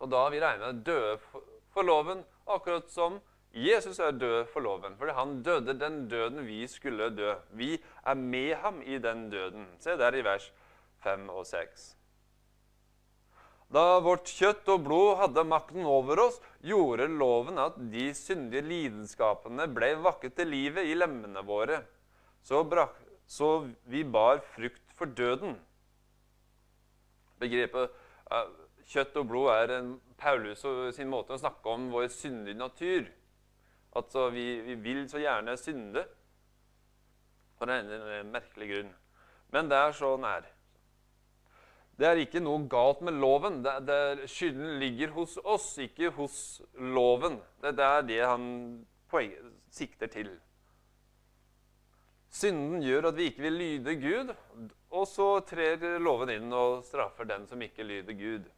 Og 0.01 0.09
da 0.11 0.23
har 0.25 0.33
vi 0.33 0.41
regna 0.41 0.71
døde 0.85 1.19
for 1.21 1.85
loven, 1.85 2.23
akkurat 2.49 2.89
som 2.89 3.19
Jesus 3.55 3.99
er 3.99 4.17
død 4.17 4.49
for 4.51 4.65
loven, 4.65 4.97
fordi 4.97 5.13
han 5.15 5.43
døde 5.43 5.77
den 5.79 6.07
døden 6.09 6.41
vi 6.47 6.65
skulle 6.67 7.11
dø. 7.15 7.35
Vi 7.51 7.77
er 8.05 8.13
med 8.13 8.55
ham 8.55 8.81
i 8.81 8.97
den 8.97 9.29
døden. 9.29 9.67
Se 9.79 9.93
der 9.97 10.15
i 10.15 10.23
vers 10.25 10.49
5 11.03 11.29
og 11.29 11.45
6. 11.45 11.97
Da 13.75 13.97
vårt 13.99 14.29
kjøtt 14.31 14.69
og 14.71 14.85
blod 14.85 15.17
hadde 15.19 15.43
makten 15.47 15.83
over 15.89 16.21
oss, 16.29 16.37
gjorde 16.63 17.09
loven 17.11 17.59
at 17.59 17.75
de 17.91 18.05
syndige 18.15 18.63
lidenskapene 18.63 19.65
ble 19.75 19.89
vakket 20.05 20.37
til 20.37 20.47
livet 20.53 20.87
i 20.87 20.95
lemmene 20.95 21.43
våre, 21.43 21.81
så, 22.45 22.61
brak, 22.63 22.95
så 23.27 23.65
vi 23.91 24.05
bar 24.07 24.39
frukt 24.53 24.95
for 24.95 25.11
døden. 25.11 25.57
Begrepet 27.41 27.91
uh, 28.31 28.47
kjøtt 28.87 29.19
og 29.19 29.27
blod 29.33 29.51
er 29.57 29.75
en 29.81 29.93
Paulus 30.15 30.63
sin 30.95 31.11
måte 31.11 31.35
å 31.35 31.41
snakke 31.41 31.75
om 31.75 31.89
vår 31.91 32.07
syndige 32.15 32.61
natur. 32.61 33.09
Altså, 33.95 34.29
vi, 34.31 34.45
vi 34.69 34.79
vil 34.79 35.03
så 35.11 35.19
gjerne 35.19 35.57
synde 35.59 36.05
for 37.59 37.71
en, 37.71 37.91
merkelig 38.31 38.71
grunn. 38.71 38.95
Men 39.51 39.67
det 39.71 39.83
er 39.83 39.99
sånn 39.99 40.23
her. 40.27 40.47
Det 41.95 42.07
er 42.09 42.19
ikke 42.19 42.41
noe 42.43 42.65
galt 42.67 43.03
med 43.07 43.15
loven. 43.21 43.61
Det, 43.63 43.75
det, 43.87 44.27
skylden 44.31 44.79
ligger 44.81 45.13
hos 45.15 45.37
oss, 45.43 45.69
ikke 45.79 46.11
hos 46.17 46.39
loven. 46.75 47.39
Det, 47.63 47.75
det 47.77 47.85
er 47.87 48.09
det 48.09 48.19
han 48.25 48.49
poeng, 49.11 49.31
sikter 49.71 50.11
til. 50.11 50.33
Synden 52.35 52.83
gjør 52.83 53.11
at 53.11 53.15
vi 53.15 53.29
ikke 53.29 53.45
vil 53.45 53.59
lyde 53.61 53.95
Gud, 54.01 54.35
og 54.91 55.07
så 55.07 55.29
trer 55.47 55.79
loven 56.03 56.33
inn 56.33 56.51
og 56.51 56.81
straffer 56.83 57.27
den 57.29 57.47
som 57.47 57.63
ikke 57.63 57.87
lyder 57.87 58.17
Gud. 58.19 58.49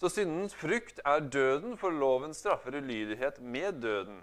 Så 0.00 0.08
syndens 0.10 0.54
frukt 0.56 0.98
er 1.04 1.20
døden, 1.28 1.76
for 1.78 1.92
loven 1.94 2.32
straffer 2.34 2.80
ulydighet 2.80 3.36
med 3.44 3.82
døden. 3.84 4.22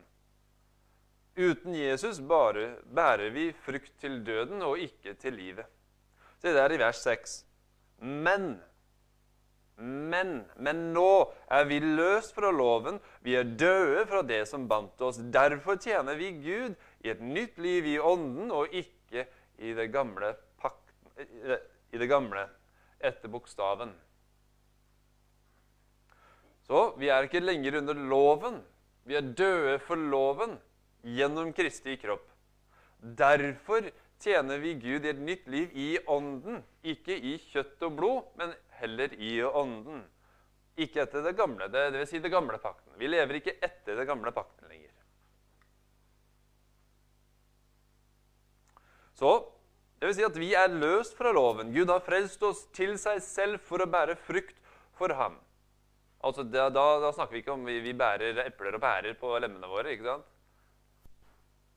Uten 1.38 1.76
Jesus 1.78 2.18
bare 2.20 2.74
bærer 2.84 3.30
vi 3.32 3.52
frukt 3.54 3.94
til 4.02 4.18
døden 4.26 4.66
og 4.66 4.82
ikke 4.82 5.14
til 5.22 5.38
livet. 5.40 5.70
Se 6.40 6.56
der 6.56 6.74
i 6.74 6.80
vers 6.80 7.04
6. 7.04 7.40
Men 8.00 8.58
men, 9.80 10.42
men 10.60 10.80
nå 10.92 11.32
er 11.56 11.64
vi 11.70 11.78
løst 11.80 12.34
fra 12.36 12.50
loven, 12.52 12.98
vi 13.24 13.38
er 13.40 13.48
døde 13.48 14.04
fra 14.10 14.20
det 14.28 14.42
som 14.50 14.66
bandt 14.68 15.00
oss. 15.08 15.22
Derfor 15.32 15.80
tjener 15.80 16.20
vi 16.20 16.34
Gud 16.44 16.76
i 17.06 17.12
et 17.14 17.22
nytt 17.24 17.60
liv 17.64 17.88
i 17.88 17.96
ånden 17.96 18.52
og 18.52 18.76
ikke 18.76 19.24
i 19.60 19.72
det 19.78 19.88
gamle, 19.94 20.34
pakten, 20.60 21.64
i 21.96 22.02
det 22.02 22.10
gamle 22.12 22.44
etter 23.00 23.32
bokstaven. 23.32 23.94
Så 26.68 26.90
vi 27.00 27.08
er 27.10 27.26
ikke 27.26 27.42
lenger 27.42 27.80
under 27.80 28.04
loven. 28.12 28.60
Vi 29.08 29.16
er 29.16 29.32
døde 29.32 29.80
for 29.82 29.96
loven 29.96 30.60
gjennom 31.08 31.54
Kristi 31.56 31.96
kropp. 31.98 32.28
Derfor 33.00 33.88
tjener 34.20 34.62
vi 34.62 34.76
Gud 34.80 35.06
i 35.06 35.12
et 35.14 35.20
nytt 35.24 35.48
liv 35.52 35.76
i 35.78 35.90
ånden, 36.08 36.62
ikke 36.84 37.16
i 37.16 37.38
kjøtt 37.50 37.86
og 37.88 37.98
blod, 37.98 38.32
men 38.40 38.54
heller 38.82 39.14
i 39.16 39.38
ånden. 39.44 40.04
Ikke 40.80 41.04
etter 41.04 41.26
det 41.26 41.36
gamle, 41.36 41.68
det, 41.72 41.90
det 41.94 42.04
vil 42.04 42.08
si 42.08 42.22
det 42.24 42.32
gamle 42.32 42.60
pakten. 42.62 42.94
Vi 43.00 43.10
lever 43.10 43.40
ikke 43.40 43.58
etter 43.60 44.00
det 44.00 44.08
gamle 44.08 44.32
pakten 44.36 44.72
lenger. 44.72 44.94
Så 49.20 49.34
det 50.00 50.08
vil 50.08 50.16
si 50.16 50.24
at 50.24 50.40
vi 50.40 50.54
er 50.56 50.72
løst 50.72 51.18
fra 51.20 51.34
loven. 51.36 51.74
Gud 51.76 51.92
har 51.92 52.04
frelst 52.06 52.44
oss 52.48 52.64
til 52.76 52.96
seg 53.02 53.20
selv 53.24 53.60
for 53.68 53.84
å 53.84 53.90
bære 53.92 54.16
frukt 54.24 54.56
for 54.96 55.12
ham. 55.16 55.36
Altså, 56.24 56.44
da, 56.44 56.70
da, 56.72 56.86
da, 57.04 57.12
snakker 57.16 57.36
vi 57.36 57.42
ikke 57.44 57.56
om 57.56 57.66
vi, 57.68 57.78
vi 57.84 57.96
bærer 57.96 58.40
epler 58.46 58.76
og 58.76 58.84
pærer 58.84 59.16
på 59.20 59.32
lemmene 59.40 59.68
våre. 59.72 59.92
ikke 59.92 60.08
sant? 60.08 60.32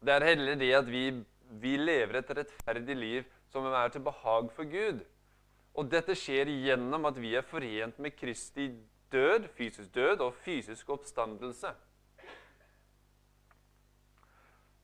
Det 0.03 0.15
er 0.15 0.27
heller 0.33 0.59
det 0.59 0.71
at 0.75 0.89
vi, 0.91 1.05
vi 1.61 1.77
lever 1.77 2.21
et 2.21 2.31
rettferdig 2.39 2.97
liv 2.97 3.29
som 3.53 3.67
er 3.69 3.93
til 3.93 4.05
behag 4.05 4.49
for 4.57 4.69
Gud. 4.69 5.03
Og 5.77 5.89
dette 5.93 6.17
skjer 6.17 6.51
gjennom 6.53 7.09
at 7.09 7.19
vi 7.21 7.35
er 7.37 7.47
forent 7.47 7.99
med 8.03 8.17
Kristi 8.17 8.71
død, 9.13 9.49
fysisk 9.57 9.93
død 9.95 10.25
og 10.25 10.35
fysisk 10.45 10.91
oppstandelse. 10.93 11.73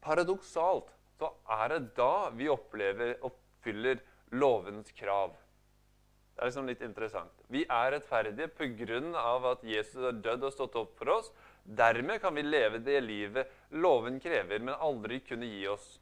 Paradoksalt 0.04 0.92
så 1.18 1.32
er 1.50 1.74
det 1.74 1.82
da 1.96 2.28
vi 2.36 2.48
opplever, 2.48 3.16
oppfyller 3.26 4.00
lovens 4.32 4.92
krav. 4.96 5.34
Det 6.38 6.44
er 6.44 6.50
liksom 6.52 6.68
litt 6.70 6.82
interessant. 6.86 7.32
Vi 7.50 7.64
er 7.64 7.92
rettferdige 7.96 8.46
pga. 8.54 9.00
at 9.50 9.64
Jesus 9.64 10.04
er 10.04 10.20
dødd 10.22 10.44
og 10.44 10.52
stått 10.52 10.76
opp 10.76 10.92
for 10.98 11.10
oss. 11.16 11.32
Dermed 11.64 12.20
kan 12.20 12.34
vi 12.34 12.42
leve 12.42 12.78
det 12.78 13.00
livet 13.02 13.48
loven 13.70 14.20
krever, 14.20 14.60
men 14.60 14.74
aldri 14.78 15.18
kunne 15.20 15.46
gi 15.46 15.66
oss. 15.66 15.98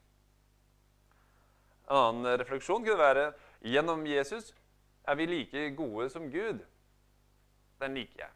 En 1.86 1.96
annen 1.96 2.38
refleksjon 2.40 2.84
kunne 2.84 2.98
være 2.98 3.26
gjennom 3.66 4.02
Jesus 4.08 4.52
er 5.06 5.18
vi 5.18 5.28
like 5.30 5.68
gode 5.78 6.08
som 6.10 6.30
Gud. 6.30 6.62
Den 7.80 7.94
liker 7.94 8.26
jeg. 8.26 8.32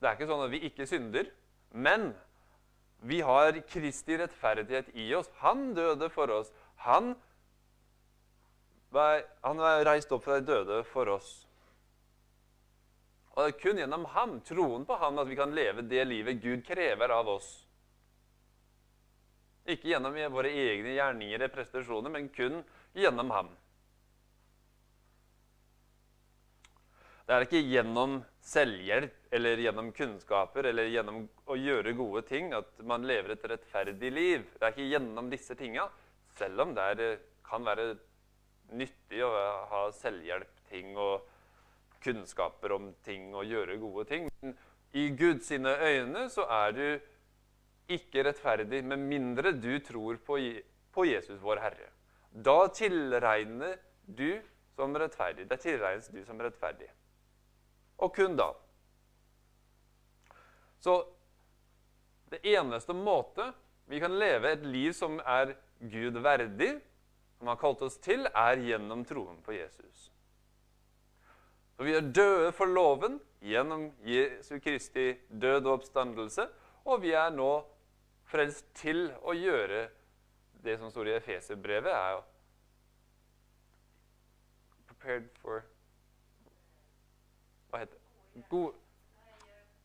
Det 0.00 0.10
er 0.10 0.18
ikke 0.18 0.28
sånn 0.28 0.44
at 0.44 0.52
vi 0.52 0.60
ikke 0.68 0.86
synder, 0.88 1.30
men 1.72 2.10
vi 3.04 3.22
har 3.24 3.56
Kristi 3.68 4.18
rettferdighet 4.20 4.90
i 5.00 5.06
oss. 5.16 5.30
Han 5.40 5.72
døde 5.76 6.10
for 6.12 6.32
oss. 6.32 6.52
Han 6.84 7.14
han 8.94 9.58
er 9.58 9.84
reist 9.88 10.12
opp 10.14 10.22
fra 10.22 10.38
de 10.38 10.46
døde 10.46 10.84
for 10.86 11.08
oss. 11.10 11.46
Og 13.34 13.42
Det 13.42 13.48
er 13.48 13.58
kun 13.58 13.78
gjennom 13.80 14.04
ham, 14.12 14.40
troen 14.46 14.84
på 14.86 14.94
ham, 14.94 15.18
at 15.18 15.26
vi 15.26 15.34
kan 15.34 15.54
leve 15.54 15.82
det 15.82 16.04
livet 16.06 16.40
Gud 16.42 16.62
krever 16.66 17.10
av 17.10 17.28
oss. 17.28 17.63
Ikke 19.64 19.88
gjennom 19.94 20.16
våre 20.34 20.50
egne 20.52 20.92
gjerninger 20.98 21.46
og 21.46 21.52
prestasjoner, 21.54 22.12
men 22.12 22.28
kun 22.32 22.60
gjennom 22.96 23.30
ham. 23.32 23.52
Det 27.24 27.32
er 27.32 27.46
ikke 27.46 27.62
gjennom 27.64 28.18
selvhjelp 28.44 29.30
eller 29.32 29.60
gjennom 29.64 29.86
kunnskaper 29.96 30.66
eller 30.68 30.90
gjennom 30.92 31.22
å 31.48 31.56
gjøre 31.56 31.94
gode 31.96 32.20
ting 32.28 32.52
at 32.52 32.82
man 32.84 33.06
lever 33.08 33.32
et 33.32 33.46
rettferdig 33.54 34.10
liv. 34.12 34.42
Det 34.58 34.66
er 34.66 34.74
ikke 34.74 34.90
gjennom 34.90 35.30
disse 35.32 35.56
tinga, 35.56 35.86
selv 36.36 36.66
om 36.66 36.74
det 36.76 37.14
kan 37.48 37.64
være 37.64 37.94
nyttig 38.76 39.24
å 39.24 39.30
ha 39.70 39.86
selvhjelpting 39.96 40.92
og 41.00 41.24
kunnskaper 42.04 42.76
om 42.76 42.92
ting 43.06 43.32
og 43.32 43.48
gjøre 43.48 43.80
gode 43.80 44.04
ting. 44.10 44.28
Men 44.42 44.52
i 44.92 45.08
Guds 45.16 45.48
øyne 45.50 46.28
så 46.28 46.44
er 46.44 46.76
du 46.76 46.86
ikke 47.92 48.24
rettferdig 48.24 48.82
med 48.84 49.02
mindre 49.02 49.52
du 49.52 49.78
tror 49.84 50.18
på, 50.24 51.04
Jesus, 51.04 51.40
vår 51.42 51.60
Herre. 51.62 51.90
Da 52.30 52.66
tilregner 52.74 53.78
du 54.06 54.40
som 54.74 54.96
rettferdig. 54.98 55.46
Da 55.50 55.58
tilregnes 55.60 56.08
du 56.08 56.22
som 56.24 56.40
rettferdig. 56.40 56.88
Og 58.02 58.14
kun 58.14 58.36
da. 58.36 58.50
Så 60.82 60.96
det 62.32 62.42
eneste 62.54 62.96
måte 62.96 63.52
vi 63.86 64.00
kan 64.00 64.16
leve 64.18 64.54
et 64.54 64.64
liv 64.66 64.92
som 64.96 65.20
er 65.20 65.54
Gud 65.78 66.16
verdig, 66.24 66.72
som 67.38 67.50
har 67.52 67.60
kalt 67.60 67.82
oss 67.84 67.98
til, 68.00 68.26
er 68.26 68.60
gjennom 68.64 69.04
troen 69.04 69.40
på 69.44 69.52
Jesus. 69.52 70.10
Så 71.76 71.84
Vi 71.84 71.94
er 71.94 72.00
døde 72.00 72.52
for 72.52 72.70
loven 72.70 73.18
gjennom 73.42 73.90
Jesu 74.06 74.58
Kristi 74.62 75.12
død 75.28 75.66
og 75.66 75.72
oppstandelse, 75.78 76.46
og 76.84 77.02
vi 77.02 77.12
er 77.12 77.30
nå 77.34 77.50
frelst 78.34 78.66
til 78.74 79.06
å 79.22 79.34
gjøre 79.36 79.86
det 80.64 80.78
som 80.80 80.90
står 80.90 81.12
i 81.12 81.16
Efeserbrevet, 81.18 81.92
er 81.92 82.16
jo 82.16 82.22
prepared 84.88 85.28
for 85.42 85.62
Hva 87.70 87.84
heter 87.84 87.98
det? 87.98 88.44
God... 88.50 88.80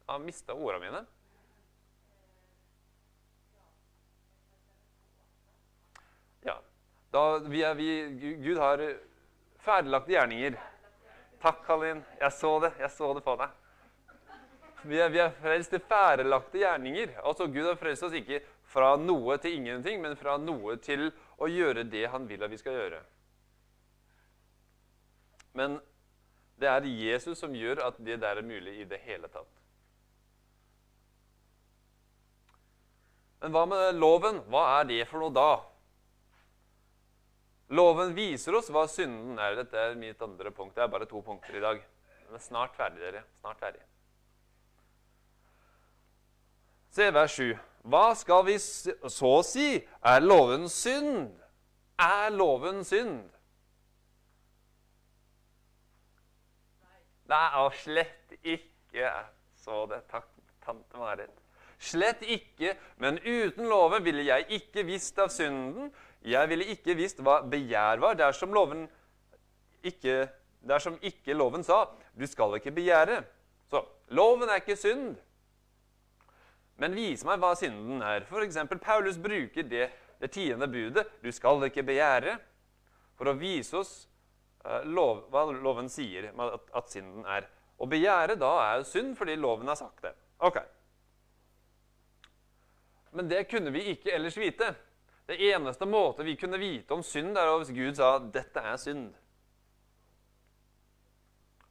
Jeg 0.09 0.15
har 0.15 0.21
mista 0.25 0.55
ordene 0.57 0.87
mine. 0.87 0.99
Ja. 6.47 6.55
Da 7.13 7.23
vi 7.45 7.61
er, 7.61 7.75
vi, 7.77 7.89
Gud 8.41 8.57
har 8.57 8.81
ferdiglagte 9.61 10.15
gjerninger. 10.15 10.57
Takk, 11.43 11.61
Kalin. 11.67 12.01
Jeg 12.17 12.33
så 12.39 12.55
det. 12.65 12.73
Jeg 12.81 12.89
så 12.95 13.11
det 13.13 13.23
på 13.27 13.37
deg. 13.37 13.53
Vi 14.87 14.99
er, 14.99 15.09
vi 15.11 15.19
er 15.19 15.33
frelst 15.41 15.73
til 15.73 15.81
færelagte 15.83 16.61
gjerninger. 16.61 17.17
Altså, 17.23 17.47
Gud 17.51 17.67
har 17.67 17.77
frelst 17.79 18.05
oss 18.07 18.15
ikke 18.15 18.39
fra 18.69 18.93
noe 19.01 19.37
til 19.41 19.57
ingenting, 19.57 20.01
men 20.01 20.17
fra 20.19 20.37
noe 20.39 20.77
til 20.83 21.09
å 21.39 21.49
gjøre 21.49 21.83
det 21.89 22.05
han 22.13 22.27
vil 22.29 22.43
at 22.45 22.51
vi 22.53 22.59
skal 22.61 22.77
gjøre. 22.77 23.01
Men 25.57 25.79
det 26.59 26.69
er 26.69 26.91
Jesus 26.91 27.39
som 27.41 27.55
gjør 27.55 27.81
at 27.87 27.99
det 28.03 28.19
der 28.21 28.39
er 28.39 28.45
mulig 28.45 28.79
i 28.81 28.87
det 28.87 29.01
hele 29.07 29.27
tatt. 29.31 29.49
Men 33.39 33.55
hva 33.55 33.65
med 33.71 33.95
loven? 33.95 34.41
Hva 34.51 34.65
er 34.79 34.89
det 34.89 35.03
for 35.07 35.23
noe 35.23 35.33
da? 35.35 35.51
Loven 37.71 38.11
viser 38.17 38.57
oss 38.57 38.71
hva 38.73 38.83
synden 38.91 39.39
er. 39.39 39.55
Dette 39.61 39.79
er 39.79 39.95
mitt 39.99 40.19
andre 40.25 40.51
punkt. 40.51 40.75
Det 40.75 40.83
er 40.83 40.91
bare 40.91 41.07
to 41.07 41.21
punkter 41.23 41.55
i 41.55 41.63
dag. 41.63 41.79
Men 42.29 42.43
snart 42.43 42.75
ferdig, 42.75 42.99
dere. 43.03 43.23
Snart 43.39 43.61
ferdig. 43.61 43.85
Se 46.99 47.05
vers 47.15 47.31
7. 47.31 47.53
Hva 47.87 48.07
skal 48.11 48.41
vi 48.43 48.57
så 48.59 49.29
si? 49.47 49.67
Er 50.03 50.19
loven 50.19 50.65
synd? 50.67 51.29
Er 51.95 52.33
loven 52.35 52.81
synd? 52.83 53.21
Nei, 57.31 57.45
og 57.61 57.77
slett 57.79 58.35
ikke. 58.43 59.13
Så 59.63 59.85
det. 59.87 60.01
Takk, 60.11 60.27
tante 60.65 60.99
Marit. 60.99 61.31
Slett 61.79 62.25
ikke, 62.27 62.73
men 62.99 63.21
uten 63.23 63.71
loven 63.71 64.03
ville 64.03 64.27
jeg 64.27 64.49
ikke 64.59 64.83
visst 64.89 65.23
av 65.23 65.31
synden. 65.31 65.93
Jeg 66.27 66.51
ville 66.51 66.67
ikke 66.75 66.97
visst 66.99 67.23
hva 67.23 67.37
begjær 67.47 68.03
var, 68.03 68.19
dersom 68.19 68.51
loven 68.51 68.89
ikke, 69.87 70.25
dersom 70.67 70.99
ikke 70.99 71.31
loven 71.31 71.63
sa 71.63 71.85
'du 72.11 72.27
skal 72.27 72.59
ikke 72.59 72.75
begjære'. 72.75 73.23
Så 73.71 73.85
loven 74.11 74.49
er 74.49 74.59
ikke 74.59 74.75
synd. 74.75 75.15
Men 76.79 76.95
vis 76.95 77.25
meg 77.27 77.41
hva 77.41 77.53
synden 77.59 78.03
er. 78.05 78.23
F.eks. 78.27 78.59
Paulus 78.81 79.19
bruker 79.19 79.67
det, 79.67 79.89
det 80.19 80.31
tiende 80.31 80.67
budet 80.67 81.07
'du 81.21 81.31
skal 81.31 81.63
ikke 81.67 81.83
begjære', 81.83 82.39
for 83.19 83.31
å 83.31 83.37
vise 83.39 83.77
oss 83.77 83.93
uh, 84.65 84.83
lov, 84.87 85.25
hva 85.31 85.45
loven 85.51 85.89
sier 85.91 86.31
at, 86.31 86.69
at 86.75 86.91
synden 86.91 87.25
er. 87.27 87.47
Å 87.79 87.87
begjære 87.87 88.35
da 88.39 88.51
er 88.63 88.83
synd 88.87 89.15
fordi 89.19 89.35
loven 89.39 89.67
har 89.67 89.79
sagt 89.79 90.03
det. 90.03 90.13
Ok. 90.39 90.59
Men 93.11 93.27
det 93.27 93.47
kunne 93.49 93.71
vi 93.75 93.89
ikke 93.93 94.13
ellers 94.15 94.37
vite. 94.37 94.73
Det 95.27 95.37
eneste 95.51 95.85
måte 95.85 96.23
vi 96.23 96.35
kunne 96.39 96.57
vite 96.57 96.93
om 96.95 97.03
synd, 97.03 97.37
er 97.37 97.51
hvis 97.57 97.75
Gud 97.75 97.95
sa 97.99 98.17
'dette 98.19 98.59
er 98.59 98.77
synd'. 98.77 99.11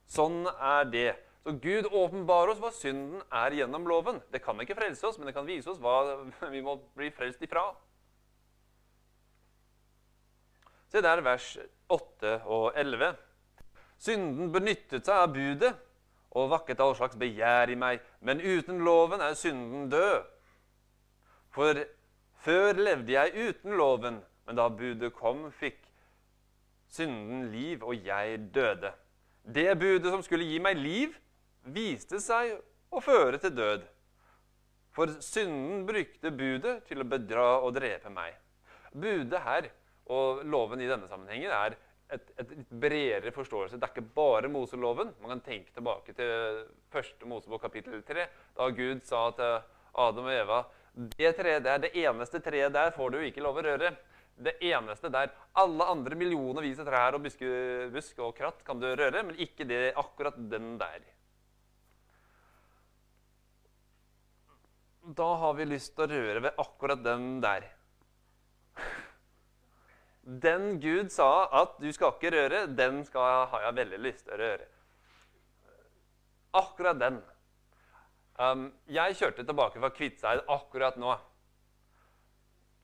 Sånn 0.08 0.46
er 0.46 0.84
det. 0.88 1.10
Så 1.44 1.54
Gud 1.62 1.86
åpenbarer 1.92 2.52
oss 2.52 2.62
hva 2.62 2.70
synden 2.74 3.22
er 3.32 3.54
gjennom 3.60 3.86
loven. 3.88 4.18
Det 4.32 4.42
kan 4.44 4.58
ikke 4.60 4.76
frelse 4.78 5.06
oss, 5.06 5.18
men 5.18 5.30
det 5.30 5.36
kan 5.36 5.46
vise 5.48 5.70
oss 5.70 5.80
hva 5.82 6.18
vi 6.54 6.62
må 6.64 6.78
bli 6.98 7.10
frelst 7.14 7.42
ifra. 7.44 7.70
Se 10.88 11.02
der 11.04 11.20
vers 11.24 11.52
8 11.92 12.40
og 12.48 12.72
11. 12.78 13.12
Synden 14.00 14.52
benyttet 14.54 15.04
seg 15.04 15.24
av 15.24 15.34
budet 15.34 15.74
og 16.38 16.50
vakket 16.52 16.80
all 16.80 16.94
slags 16.96 17.16
begjær 17.18 17.72
i 17.72 17.76
meg, 17.78 18.02
men 18.20 18.40
uten 18.40 18.82
loven 18.84 19.22
er 19.24 19.36
synden 19.36 19.88
død. 19.92 20.26
For 21.54 21.80
før 22.44 22.78
levde 22.78 23.14
jeg 23.14 23.48
uten 23.48 23.76
loven, 23.76 24.20
men 24.46 24.56
da 24.56 24.68
budet 24.72 25.14
kom, 25.16 25.48
fikk 25.52 25.80
synden 26.92 27.48
liv, 27.52 27.82
og 27.84 28.06
jeg 28.06 28.38
døde. 28.54 28.92
Det 29.44 29.72
budet 29.80 30.12
som 30.12 30.22
skulle 30.24 30.46
gi 30.48 30.60
meg 30.62 30.76
liv, 30.76 31.16
viste 31.64 32.20
seg 32.22 32.54
å 32.90 33.02
føre 33.04 33.40
til 33.42 33.54
død. 33.56 33.86
For 34.94 35.18
synden 35.22 35.84
brukte 35.86 36.32
budet 36.34 36.80
til 36.88 37.02
å 37.02 37.08
bedra 37.08 37.48
og 37.62 37.74
drepe 37.76 38.10
meg. 38.12 38.38
Budet 38.92 39.42
her 39.44 39.68
og 40.10 40.42
loven 40.48 40.80
i 40.82 40.88
denne 40.88 41.10
sammenhengen 41.10 41.52
er 41.52 41.76
et, 42.08 42.32
et 42.40 42.54
litt 42.56 42.72
bredere 42.82 43.34
forståelse. 43.34 43.76
Det 43.76 43.84
er 43.84 43.92
ikke 43.92 44.14
bare 44.16 44.48
Moseloven. 44.50 45.12
Man 45.20 45.34
kan 45.36 45.44
tenke 45.44 45.74
tilbake 45.76 46.16
til 46.16 46.64
første 46.92 47.28
Mosebok 47.28 47.62
kapittel 47.66 48.00
3, 48.06 48.26
da 48.56 48.70
Gud 48.72 49.04
sa 49.06 49.28
til 49.36 49.60
Adam 49.98 50.30
og 50.30 50.34
Eva 50.34 50.64
det 50.98 51.32
treet 51.38 51.62
der, 51.62 51.78
det 51.78 51.92
eneste 51.94 52.40
treet 52.42 52.72
der 52.74 52.90
får 52.94 53.12
du 53.14 53.20
ikke 53.22 53.42
lov 53.44 53.60
å 53.60 53.64
røre. 53.66 53.92
Det 54.38 54.54
eneste 54.66 55.10
der. 55.10 55.30
Alle 55.58 55.86
andre 55.92 56.18
millionervis 56.18 56.80
av 56.82 56.88
trær 56.88 57.18
og 57.18 57.24
buske, 57.24 57.48
busk 57.94 58.18
og 58.22 58.34
kratt 58.38 58.64
kan 58.66 58.80
du 58.82 58.86
røre, 58.86 59.22
men 59.26 59.38
ikke 59.38 59.66
det, 59.66 59.92
akkurat 59.98 60.38
den 60.50 60.76
der. 60.80 61.02
Da 65.16 65.34
har 65.40 65.54
vi 65.56 65.64
lyst 65.64 65.94
til 65.96 66.04
å 66.04 66.08
røre 66.10 66.40
ved 66.44 66.58
akkurat 66.60 67.00
den 67.00 67.38
der. 67.40 67.64
Den 70.44 70.74
Gud 70.82 71.08
sa 71.14 71.46
at 71.62 71.78
du 71.80 71.86
skal 71.96 72.12
ikke 72.12 72.34
røre, 72.34 72.66
den 72.76 73.00
skal, 73.06 73.46
har 73.48 73.64
jeg 73.64 73.78
veldig 73.78 74.00
lyst 74.04 74.26
til 74.26 74.36
å 74.36 74.40
røre. 74.42 74.66
Akkurat 76.60 77.00
den. 77.00 77.16
Um, 78.36 78.68
jeg 78.84 79.16
kjørte 79.16 79.48
tilbake 79.48 79.80
fra 79.80 79.92
Kviteseid 79.96 80.44
akkurat 80.52 81.00
nå. 81.00 81.16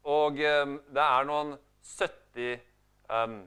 Og 0.09 0.41
um, 0.41 0.75
det 0.97 1.05
er 1.05 1.29
noen 1.29 1.55
70 1.93 2.57
um, 3.13 3.39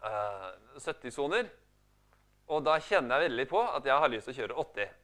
uh, 0.00 0.50
70-soner. 0.80 1.52
Og 2.48 2.64
da 2.64 2.80
kjenner 2.80 3.20
jeg 3.20 3.28
veldig 3.28 3.50
på 3.52 3.60
at 3.68 3.92
jeg 3.92 4.04
har 4.06 4.16
lyst 4.16 4.30
til 4.30 4.38
å 4.38 4.40
kjøre 4.40 4.62
80. 4.70 5.00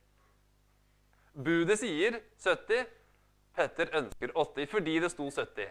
Budet 1.34 1.78
sier 1.80 2.18
70. 2.42 2.88
Petter 3.56 3.90
ønsker 3.98 4.32
80 4.34 4.70
fordi 4.70 4.98
det 5.02 5.10
sto 5.12 5.28
70. 5.30 5.70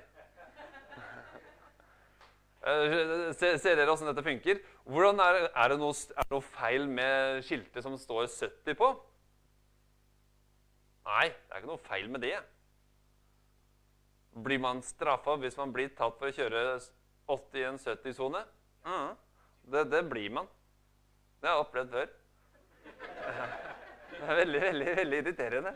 Uh, 2.59 3.31
ser, 3.39 3.55
dere 3.63 3.87
åssen 3.87 4.09
dette 4.09 4.23
funker? 4.23 4.59
Er, 4.59 5.37
er, 5.47 5.71
det 5.71 5.77
noe, 5.79 5.93
er, 5.95 6.25
det 6.27 6.33
noe, 6.33 6.43
feil 6.43 6.89
med 6.91 7.39
skiltet 7.47 7.85
som 7.85 7.95
står 7.97 8.27
70 8.27 8.75
på? 8.79 8.89
Nei, 11.07 11.29
det 11.31 11.55
er 11.55 11.61
ikke 11.61 11.71
noe 11.71 11.85
feil 11.87 12.11
med 12.11 12.23
det. 12.27 12.35
Blir 14.43 14.59
man 14.61 14.83
straffa 14.85 15.37
hvis 15.39 15.57
man 15.57 15.71
blir 15.73 15.95
tatt 15.95 16.19
for 16.19 16.29
å 16.29 16.35
kjøre 16.35 16.77
80 17.31 17.63
i 17.63 17.65
en 17.69 17.79
70-sone? 17.79 18.43
Mm. 18.85 19.15
Det, 19.71 19.87
det, 19.95 20.03
blir 20.11 20.29
man. 20.35 20.51
Det 21.39 21.49
har 21.49 21.57
jeg 21.57 21.65
opplevd 21.65 21.95
før. 21.95 22.15
Det 24.19 24.27
er 24.27 24.35
veldig, 24.35 24.61
veldig, 24.61 24.93
veldig 24.97 25.19
irriterende. 25.23 25.71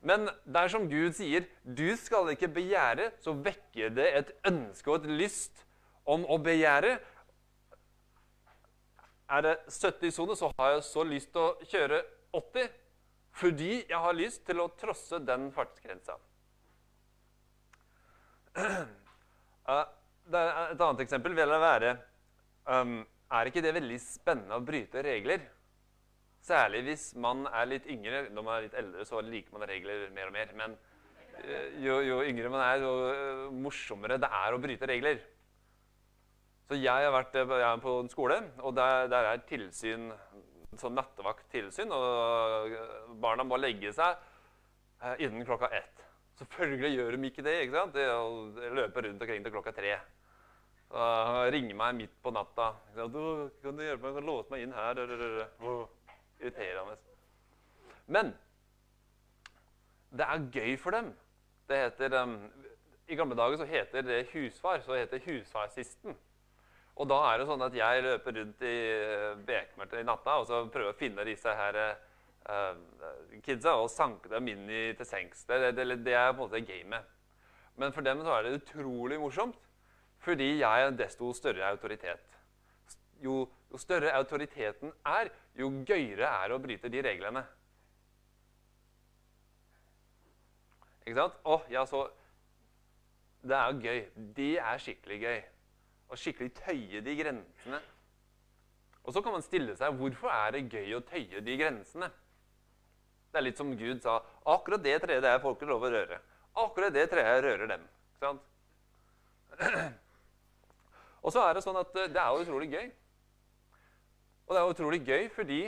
Men 0.00 0.30
dersom 0.48 0.86
Gud 0.88 1.12
sier 1.12 1.44
'du 1.64 1.96
skal 1.96 2.30
ikke 2.32 2.48
begjære', 2.48 3.10
så 3.20 3.34
vekker 3.36 3.88
det 3.92 4.08
et 4.16 4.32
ønske 4.48 4.90
og 4.90 5.04
et 5.04 5.10
lyst 5.20 5.66
om 6.06 6.24
å 6.24 6.38
begjære. 6.40 6.96
Er 9.30 9.40
det 9.44 9.58
70-sone, 9.68 10.36
så 10.36 10.52
har 10.58 10.70
jeg 10.70 10.82
så 10.88 11.04
lyst 11.04 11.32
til 11.32 11.40
å 11.40 11.56
kjøre 11.68 12.02
80 12.32 12.70
fordi 13.30 13.86
jeg 13.88 13.98
har 13.98 14.16
lyst 14.16 14.46
til 14.46 14.60
å 14.60 14.72
trosse 14.80 15.18
den 15.22 15.52
fartsgrensa. 15.54 16.16
Et 18.56 20.80
annet 20.80 21.00
eksempel 21.04 21.36
vil 21.36 21.60
være 21.62 21.96
um, 22.66 23.06
Er 23.30 23.46
ikke 23.46 23.62
det 23.62 23.76
veldig 23.76 24.00
spennende 24.02 24.58
å 24.58 24.64
bryte 24.66 25.04
regler? 25.06 25.44
Særlig 26.44 26.84
hvis 26.86 27.10
man 27.20 27.44
er 27.50 27.68
litt 27.68 27.88
yngre. 27.90 28.24
Når 28.32 28.46
man 28.46 28.56
er 28.56 28.66
litt 28.66 28.78
eldre, 28.80 29.04
så 29.08 29.20
liker 29.24 29.56
man 29.56 29.68
regler 29.68 30.08
mer 30.16 30.30
og 30.30 30.36
mer. 30.36 30.54
Men 30.56 30.76
eh, 31.44 31.76
jo, 31.84 32.00
jo 32.04 32.22
yngre 32.24 32.52
man 32.52 32.64
er, 32.64 32.84
jo 32.84 32.94
eh, 33.10 33.44
morsommere 33.66 34.20
det 34.20 34.30
er 34.40 34.56
å 34.56 34.62
bryte 34.62 34.88
regler. 34.88 35.20
Så 36.70 36.78
jeg 36.78 37.06
har 37.06 37.12
vært 37.12 37.34
jeg 37.34 37.50
er 37.50 37.82
på 37.82 37.96
en 37.98 38.12
skole, 38.12 38.36
og 38.62 38.76
der, 38.78 39.08
der 39.10 39.32
er 39.32 39.40
tilsyn 39.48 40.12
sånn 40.78 40.94
nattevakttilsyn, 40.94 41.90
og 41.90 42.76
barna 43.20 43.42
må 43.44 43.58
legge 43.58 43.90
seg 43.92 44.14
eh, 45.02 45.26
innen 45.26 45.44
klokka 45.44 45.70
ett. 45.74 46.06
Selvfølgelig 46.40 46.94
gjør 46.94 47.16
de 47.16 47.28
ikke 47.28 47.44
det. 47.44 47.56
ikke 47.66 47.76
sant? 47.76 47.98
De 47.98 48.70
løper 48.78 49.08
rundt 49.08 49.20
omkring 49.26 49.44
til 49.44 49.52
klokka 49.52 49.74
tre. 49.76 49.98
Og 50.90 51.50
ringer 51.54 51.76
meg 51.78 51.98
midt 51.98 52.14
på 52.22 52.32
natta. 52.34 52.72
'Kan 52.94 53.12
du 53.12 53.82
hjelpe 53.84 54.06
meg? 54.06 54.14
Kan 54.14 54.22
du 54.24 54.26
låse 54.26 54.50
meg 54.50 54.62
inn 54.64 54.72
her?' 54.72 55.02
Irriterende. 56.40 56.96
Men 58.06 58.32
det 60.10 60.26
er 60.26 60.48
gøy 60.52 60.76
for 60.80 60.96
dem. 60.96 61.12
Det 61.68 61.78
heter, 61.78 62.16
um, 62.22 62.36
I 63.08 63.14
gamle 63.14 63.36
dager 63.38 63.60
så 63.60 63.68
heter 63.68 64.02
det 64.02 64.26
husfar. 64.32 64.80
Så 64.82 64.96
heter 64.98 65.22
husfarsisten. 65.26 66.16
Og 67.00 67.08
da 67.08 67.20
er 67.30 67.40
det 67.40 67.46
sånn 67.48 67.62
at 67.64 67.76
jeg 67.76 68.02
løper 68.04 68.34
rundt 68.36 68.64
i 68.66 68.76
eh, 68.92 69.38
bekmørket 69.46 70.02
i 70.02 70.04
natta 70.04 70.34
og 70.40 70.48
så 70.48 70.58
prøver 70.72 70.92
å 70.92 70.98
finne 70.98 71.24
disse 71.24 71.52
her 71.56 71.78
uh, 71.80 72.74
kidsa 73.46 73.76
og 73.80 73.88
sanke 73.88 74.28
dem 74.28 74.50
inn 74.52 74.66
i, 74.68 74.82
til 74.98 75.08
sengs. 75.08 75.46
Det, 75.48 75.60
det, 75.62 75.70
det, 75.78 75.96
det 76.04 76.16
er 76.18 76.34
på 76.34 76.42
en 76.42 76.42
måte 76.42 76.60
gamet. 76.66 77.14
Men 77.80 77.94
for 77.96 78.04
dem 78.04 78.20
så 78.26 78.34
er 78.34 78.44
det 78.44 78.58
utrolig 78.58 79.20
morsomt, 79.22 79.56
fordi 80.20 80.58
jeg 80.58 80.82
er 80.82 80.90
en 80.90 80.98
desto 80.98 81.30
større 81.32 81.70
autoritet. 81.70 82.39
Jo, 83.20 83.44
jo 83.70 83.80
større 83.80 84.12
autoriteten 84.16 84.92
er, 85.06 85.30
jo 85.58 85.68
gøyere 85.86 86.28
er 86.28 86.48
det 86.48 86.56
å 86.56 86.62
bryte 86.62 86.90
de 86.92 87.02
reglene. 87.04 87.42
Ikke 91.04 91.16
sant? 91.18 91.38
Å, 91.44 91.60
ja, 91.72 91.84
så 91.88 92.06
Det 93.40 93.56
er 93.56 93.70
jo 93.72 93.80
gøy. 93.80 94.00
Det 94.36 94.50
er 94.60 94.82
skikkelig 94.84 95.16
gøy 95.22 95.38
Å 96.12 96.16
skikkelig 96.18 96.50
tøye 96.58 97.00
de 97.00 97.14
grensene. 97.16 97.78
Og 99.00 99.14
så 99.14 99.22
kan 99.24 99.32
man 99.32 99.44
stille 99.44 99.76
seg 99.78 99.96
hvorfor 99.96 100.28
er 100.34 100.56
det 100.56 100.66
gøy 100.68 100.98
å 100.98 101.04
tøye 101.06 101.40
de 101.44 101.56
grensene. 101.56 102.10
Det 103.30 103.38
er 103.38 103.46
litt 103.46 103.60
som 103.60 103.70
Gud 103.78 104.02
sa 104.02 104.18
akkurat 104.50 104.82
det 104.82 104.98
treet 105.04 105.22
det 105.24 105.30
er 105.30 105.42
folk 105.42 105.62
lov 105.68 105.86
å 105.86 105.92
røre. 105.92 106.18
Akkurat 106.60 106.92
det 106.92 107.06
treet 107.12 107.44
rører 107.46 107.70
dem. 107.70 107.86
Ikke 108.10 108.26
sant? 108.26 108.42
Og 111.24 111.32
så 111.32 111.44
er 111.46 111.56
det 111.56 111.62
sånn 111.64 111.78
at 111.80 111.96
eh, 111.96 112.10
det 112.12 112.20
er 112.20 112.42
utrolig 112.42 112.68
gøy. 112.72 112.90
Og 114.50 114.56
det 114.56 114.60
er 114.60 114.70
utrolig 114.70 115.06
gøy 115.06 115.28
fordi 115.30 115.60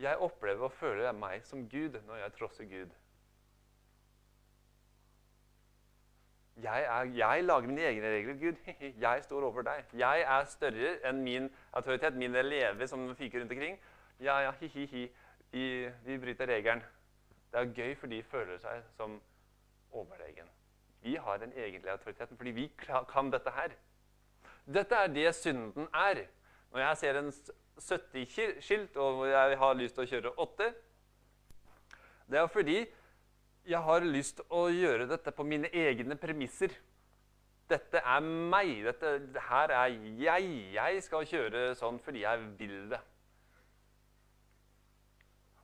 jeg 0.00 0.16
opplever 0.16 0.66
og 0.68 0.72
føler 0.72 1.12
meg 1.16 1.40
som 1.48 1.62
Gud 1.68 1.94
når 2.06 2.18
jeg 2.20 2.32
trosser 2.36 2.64
Gud. 2.68 2.90
Jeg, 6.60 6.82
er, 6.84 7.06
jeg, 7.16 7.44
lager 7.44 7.68
mine 7.68 7.86
egne 7.88 8.10
regler, 8.14 8.34
Gud. 8.34 8.72
Jeg 9.00 9.22
står 9.24 9.44
over 9.44 9.62
deg. 9.64 9.84
Jeg 9.96 10.20
er 10.20 10.44
større 10.44 10.90
enn 11.08 11.22
min 11.24 11.46
autoritet, 11.72 12.18
min 12.20 12.36
elever 12.36 12.86
som 12.86 13.06
fyker 13.16 13.40
rundt 13.40 13.54
omkring. 13.56 13.78
Ja, 14.20 14.34
ja, 14.44 14.50
hi-hi-hi. 14.60 15.06
Vi, 15.52 16.18
bryter 16.20 16.46
regelen. 16.52 16.82
Det 17.52 17.62
er 17.62 17.72
gøy, 17.78 17.94
for 17.96 18.12
de 18.12 18.22
føler 18.22 18.60
seg 18.60 18.82
som 18.96 19.16
overlegen. 19.90 20.52
Vi 21.00 21.16
har 21.16 21.40
den 21.40 21.56
egentlige 21.56 21.96
autoriteten 21.96 22.36
fordi 22.36 22.50
vi 22.50 22.68
kan 23.08 23.32
dette 23.32 23.56
her. 23.56 23.72
Dette 24.68 24.94
er 24.94 25.06
det 25.16 25.34
synden 25.34 25.88
er. 25.94 26.26
Når 26.70 26.80
jeg 26.80 26.96
ser 26.96 27.18
en 27.18 27.32
70-skilt 27.80 28.96
og 29.00 29.26
jeg 29.28 29.58
har 29.58 29.76
lyst 29.78 29.96
til 29.96 30.04
å 30.04 30.10
kjøre 30.10 30.32
8, 30.44 30.70
det 32.30 32.38
er 32.38 32.50
fordi 32.52 32.78
jeg 33.66 33.82
har 33.86 34.06
lyst 34.06 34.38
til 34.38 34.54
å 34.54 34.68
gjøre 34.72 35.08
dette 35.10 35.32
på 35.34 35.44
mine 35.46 35.68
egne 35.74 36.16
premisser. 36.18 36.72
Dette 37.70 38.00
er 38.02 38.22
meg. 38.24 38.70
Dette, 38.86 39.12
her 39.50 39.74
er 39.74 39.92
jeg. 40.18 40.48
Jeg 40.74 41.02
skal 41.06 41.26
kjøre 41.28 41.64
sånn 41.78 42.00
fordi 42.02 42.24
jeg 42.24 42.46
vil 42.58 42.78
det. 42.90 43.00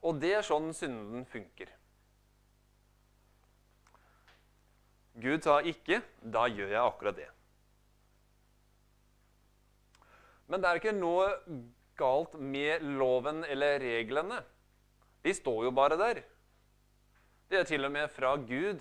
Og 0.06 0.20
det 0.22 0.36
er 0.38 0.46
sånn 0.46 0.70
synden 0.76 1.24
funker. 1.26 1.72
Gud 5.16 5.42
sa 5.42 5.62
ikke 5.64 6.02
'da 6.20 6.44
gjør 6.46 6.68
jeg 6.74 6.82
akkurat 6.82 7.16
det'. 7.16 7.32
Men 10.46 10.60
det 10.60 10.68
er 10.68 10.78
ikke 10.78 10.92
noe 10.92 11.30
galt 11.96 12.34
med 12.40 12.84
loven 12.98 13.44
eller 13.44 13.80
reglene. 13.80 14.42
De 15.24 15.34
står 15.34 15.64
jo 15.64 15.70
bare 15.74 15.98
der. 15.98 16.22
De 17.50 17.56
er 17.56 17.64
til 17.64 17.84
og 17.84 17.92
med 17.92 18.08
fra 18.08 18.36
Gud. 18.36 18.80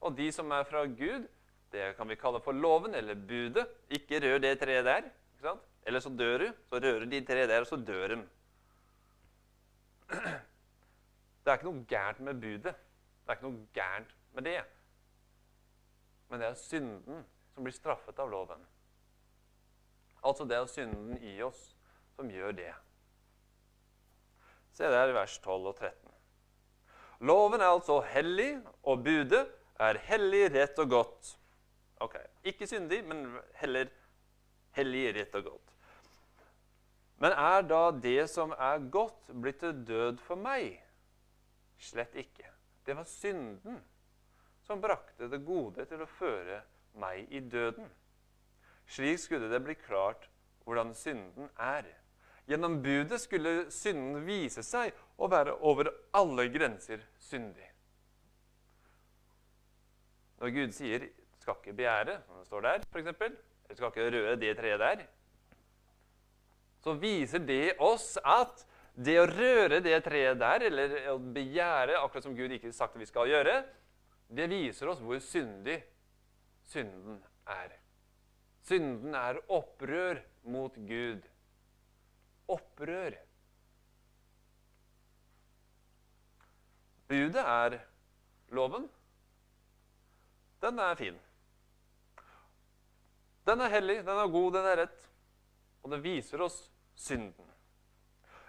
Og 0.00 0.16
de 0.16 0.30
som 0.32 0.50
er 0.50 0.64
fra 0.68 0.84
Gud, 0.86 1.26
det 1.72 1.96
kan 1.96 2.08
vi 2.08 2.18
kalle 2.18 2.40
for 2.40 2.52
loven 2.52 2.94
eller 2.94 3.14
budet. 3.14 3.66
Ikke 3.90 4.20
rør 4.22 4.38
det 4.38 4.58
treet 4.60 4.84
der. 4.84 4.96
ikke 5.06 5.48
sant? 5.48 5.62
Eller 5.86 6.00
så 6.00 6.10
dør 6.10 6.38
du. 6.38 6.46
Så 6.68 6.80
rører 6.82 7.04
de 7.04 7.24
treet 7.24 7.48
der, 7.48 7.60
og 7.60 7.66
så 7.66 7.76
dør 7.76 8.08
de. 8.08 8.22
Det 10.08 11.52
er 11.52 11.58
ikke 11.58 11.70
noe 11.70 11.84
gærent 11.88 12.20
med 12.20 12.40
budet. 12.40 12.74
Det 12.74 13.28
er 13.28 13.38
ikke 13.38 13.48
noe 13.50 13.66
gærent 13.74 14.16
med 14.34 14.42
det. 14.42 14.60
Men 16.28 16.40
det 16.40 16.48
er 16.48 16.54
synden 16.54 17.24
som 17.54 17.64
blir 17.64 17.74
straffet 17.74 18.18
av 18.18 18.30
loven. 18.30 18.66
Altså 20.26 20.44
det 20.44 20.56
er 20.56 20.66
synden 20.66 21.22
i 21.22 21.42
oss 21.42 21.75
som 22.16 22.30
gjør 22.32 22.56
det. 22.56 22.72
Se 24.76 24.88
der 24.92 25.12
i 25.12 25.16
vers 25.16 25.38
12 25.38 25.70
og 25.70 25.76
13. 25.76 26.12
Loven 27.20 27.60
er 27.60 27.70
altså 27.70 28.00
hellig, 28.04 28.58
og 28.82 29.04
budet 29.04 29.46
er 29.80 30.00
hellig, 30.08 30.50
rett 30.52 30.78
og 30.82 30.90
godt. 30.90 31.30
Ok, 32.04 32.18
Ikke 32.44 32.66
syndig, 32.66 33.04
men 33.08 33.38
heller 33.56 33.88
hellig, 34.76 35.14
rett 35.16 35.34
og 35.34 35.44
godt. 35.44 35.72
Men 37.16 37.32
er 37.32 37.62
da 37.64 37.90
det 37.90 38.28
som 38.28 38.52
er 38.52 38.90
godt, 38.92 39.32
blitt 39.32 39.62
til 39.64 39.78
død 39.88 40.20
for 40.20 40.36
meg? 40.36 40.76
Slett 41.80 42.14
ikke. 42.14 42.50
Det 42.86 42.96
var 42.96 43.08
synden 43.08 43.80
som 44.66 44.80
brakte 44.82 45.28
det 45.30 45.44
gode 45.46 45.86
til 45.88 46.02
å 46.02 46.10
føre 46.18 46.60
meg 47.00 47.32
i 47.32 47.40
døden. 47.40 47.88
Slik 48.86 49.20
skulle 49.22 49.48
det 49.50 49.62
bli 49.64 49.74
klart 49.78 50.28
hvordan 50.66 50.92
synden 50.94 51.48
er. 51.56 51.88
Gjennom 52.46 52.82
budet 52.82 53.18
skulle 53.20 53.70
synden 53.74 54.22
vise 54.26 54.62
seg 54.62 54.94
å 55.18 55.26
være 55.30 55.56
over 55.66 55.90
alle 56.14 56.46
grenser 56.54 57.02
syndig. 57.18 57.66
Når 60.38 60.52
Gud 60.54 60.74
sier 60.76 61.08
'skal 61.40 61.54
ikke 61.58 61.76
begjære', 61.76 62.22
som 62.26 62.38
det 62.38 62.46
står 62.46 62.62
der, 62.62 62.80
f.eks., 62.92 63.06
eller 63.06 63.74
'skal 63.74 63.90
ikke 63.90 64.10
røre 64.14 64.36
det 64.36 64.56
treet 64.56 64.78
der', 64.78 65.06
så 66.82 66.94
viser 66.94 67.38
det 67.38 67.76
oss 67.80 68.18
at 68.24 68.66
det 68.94 69.18
å 69.20 69.26
røre 69.26 69.80
det 69.82 70.04
treet 70.04 70.38
der, 70.38 70.62
eller 70.70 70.94
å 71.12 71.18
begjære, 71.18 71.98
akkurat 71.98 72.22
som 72.22 72.36
Gud 72.36 72.52
ikke 72.52 72.68
har 72.70 72.72
sagt 72.72 72.94
at 72.94 73.00
vi 73.00 73.06
skal 73.06 73.28
gjøre, 73.28 73.64
det 74.28 74.46
viser 74.50 74.88
oss 74.88 75.00
hvor 75.02 75.18
syndig 75.18 75.82
synden 76.62 77.18
er. 77.46 77.74
Synden 78.62 79.14
er 79.14 79.40
opprør 79.48 80.22
mot 80.44 80.74
Gud 80.74 81.26
opprør. 82.48 83.16
Budet 87.06 87.42
er 87.42 87.78
loven. 88.54 88.88
Den 90.62 90.78
er 90.82 90.94
fin. 90.98 91.18
Den 93.46 93.60
er 93.62 93.70
hellig, 93.70 94.00
den 94.06 94.18
er 94.18 94.32
god, 94.32 94.48
den 94.56 94.64
er 94.66 94.80
rett. 94.82 95.04
Og 95.84 95.92
det 95.92 96.02
viser 96.02 96.42
oss 96.42 96.56
synden. 96.98 97.52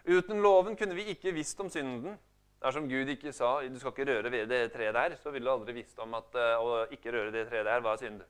Uten 0.08 0.42
loven 0.42 0.78
kunne 0.80 0.96
vi 0.98 1.12
ikke 1.12 1.36
visst 1.36 1.60
om 1.62 1.70
synden. 1.70 2.16
Dersom 2.64 2.88
Gud 2.90 3.10
ikke 3.14 3.34
sa 3.36 3.60
du 3.62 3.78
skal 3.78 3.94
ikke 3.94 4.08
røre 4.10 4.32
ved 4.34 4.48
det 4.50 4.72
treet 4.74 4.96
der, 4.96 5.16
så 5.22 5.30
ville 5.30 5.46
du 5.46 5.54
aldri 5.54 5.76
visst 5.78 6.00
om 6.02 6.16
at 6.18 6.34
uh, 6.34 6.56
å 6.58 6.78
ikke 6.90 7.14
røre 7.14 7.34
det 7.36 7.46
treet 7.52 7.68
der 7.68 7.84
var 7.86 8.00
synd. 8.02 8.24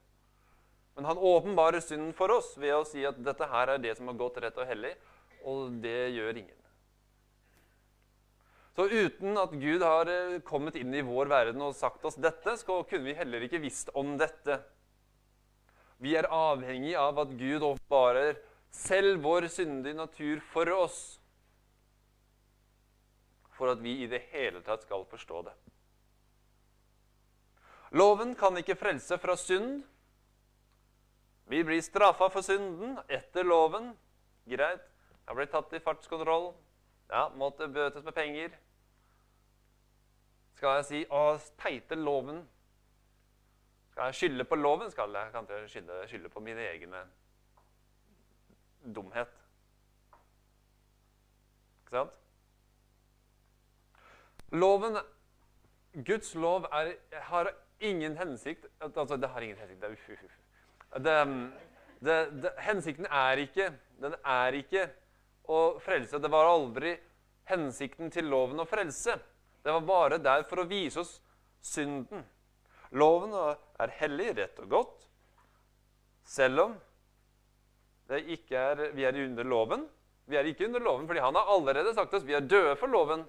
Men 0.98 1.08
han 1.08 1.22
åpenbarer 1.30 1.80
synden 1.86 2.12
for 2.18 2.34
oss 2.36 2.56
ved 2.60 2.74
å 2.76 2.84
si 2.88 3.06
at 3.08 3.20
dette 3.24 3.48
her 3.48 3.72
er 3.76 3.80
det 3.80 3.94
som 3.96 4.10
har 4.10 4.18
gått 4.20 4.42
rett 4.44 4.58
og 4.58 4.68
hellig, 4.68 4.92
og 5.44 5.78
det 5.84 6.14
gjør 6.16 6.40
ingen. 6.44 6.54
Så 8.78 8.86
uten 8.86 9.38
at 9.42 9.54
Gud 9.58 9.82
har 9.82 10.10
eh, 10.12 10.40
kommet 10.46 10.76
inn 10.78 10.94
i 10.94 11.02
vår 11.02 11.32
verden 11.32 11.64
og 11.66 11.74
sagt 11.74 12.04
oss 12.06 12.20
dette, 12.22 12.54
så 12.62 12.84
kunne 12.86 13.10
vi 13.10 13.16
heller 13.18 13.46
ikke 13.48 13.62
visst 13.64 13.90
om 13.98 14.12
dette. 14.22 14.60
Vi 15.98 16.14
er 16.14 16.30
avhengig 16.30 16.94
av 16.94 17.18
at 17.24 17.32
Gud 17.40 17.66
oppbarer 17.66 18.38
selv 18.70 19.24
vår 19.24 19.48
syndige 19.50 19.98
natur 19.98 20.44
for 20.52 20.70
oss, 20.76 21.00
for 23.58 23.74
at 23.74 23.82
vi 23.82 23.96
i 24.04 24.12
det 24.12 24.28
hele 24.30 24.62
tatt 24.62 24.86
skal 24.86 25.08
forstå 25.10 25.42
det. 25.48 25.56
Loven 27.98 28.36
kan 28.38 28.60
ikke 28.62 28.78
frelse 28.78 29.18
fra 29.18 29.34
synd. 29.40 29.82
Vi 31.50 31.64
blir 31.64 31.82
straffa 31.82 32.28
for 32.30 32.46
synden 32.46 33.00
etter 33.10 33.48
loven. 33.48 33.94
Greit. 34.46 34.86
Jeg 35.28 35.36
ble 35.36 35.46
tatt 35.52 35.74
i 35.76 35.84
fartskontroll. 35.84 36.54
Ja, 37.12 37.28
måtte 37.36 37.68
bøtes 37.68 38.04
med 38.04 38.16
penger. 38.16 38.56
Skal 40.56 40.76
jeg 40.76 40.86
si 40.86 41.06
'Å, 41.06 41.40
teite 41.58 41.96
loven'? 41.96 42.46
Skal 43.92 44.06
jeg 44.06 44.16
skylde 44.16 44.44
på 44.46 44.56
loven? 44.56 44.92
Skal 44.92 45.14
jeg 45.14 45.32
kanskje 45.32 45.68
skylde, 45.68 46.08
skylde 46.08 46.30
på 46.30 46.40
mine 46.40 46.60
egne 46.60 47.04
dumhet? 48.96 49.32
Ikke 51.82 51.92
sant? 51.92 52.20
Loven, 54.52 54.98
Guds 56.06 56.36
lov, 56.36 56.68
er, 56.72 56.94
har 57.12 57.54
ingen 57.80 58.18
hensikt 58.18 58.66
Altså, 58.82 59.18
det 59.18 59.30
har 59.30 59.42
ingen 59.42 59.58
hensikt. 59.58 59.82
Det, 59.82 61.04
det, 61.04 61.18
det, 62.00 62.44
det, 62.44 62.52
hensikten 62.58 63.06
er 63.06 63.32
ikke 63.32 63.74
Den 64.02 64.16
er 64.24 64.48
ikke 64.48 64.90
å 65.48 65.80
frelse. 65.84 66.20
Det 66.20 66.32
var 66.32 66.50
aldri 66.50 66.94
hensikten 67.48 68.12
til 68.14 68.28
loven 68.32 68.60
å 68.60 68.68
frelse. 68.68 69.16
Det 69.64 69.74
var 69.74 69.86
bare 69.88 70.20
der 70.24 70.46
for 70.48 70.64
å 70.64 70.68
vise 70.70 71.02
oss 71.02 71.18
synden. 71.64 72.24
Loven 72.96 73.34
er 73.36 73.96
hellig, 74.00 74.34
rett 74.38 74.60
og 74.64 74.70
godt, 74.72 75.08
selv 76.28 76.64
om 76.64 76.76
er, 78.08 78.92
vi 78.96 79.04
er 79.04 79.18
under 79.26 79.44
loven. 79.44 79.88
Vi 80.28 80.38
er 80.40 80.48
ikke 80.48 80.68
under 80.68 80.84
loven 80.84 81.08
fordi 81.08 81.24
han 81.24 81.36
har 81.36 81.50
allerede 81.52 81.94
sagt 81.96 82.14
oss 82.16 82.24
vi 82.28 82.36
er 82.36 82.44
døde 82.44 82.76
for 82.80 82.92
loven. 82.92 83.26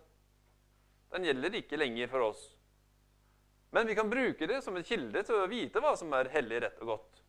Den 1.14 1.26
gjelder 1.26 1.58
ikke 1.58 1.78
lenger 1.78 2.10
for 2.10 2.28
oss. 2.30 2.42
Men 3.74 3.86
vi 3.86 3.94
kan 3.94 4.10
bruke 4.10 4.46
det 4.46 4.62
som 4.64 4.76
en 4.76 4.86
kilde 4.86 5.22
til 5.26 5.42
å 5.42 5.48
vite 5.50 5.82
hva 5.82 5.94
som 5.98 6.12
er 6.16 6.30
hellig, 6.32 6.62
rett 6.64 6.78
og 6.82 6.94
godt. 6.94 7.22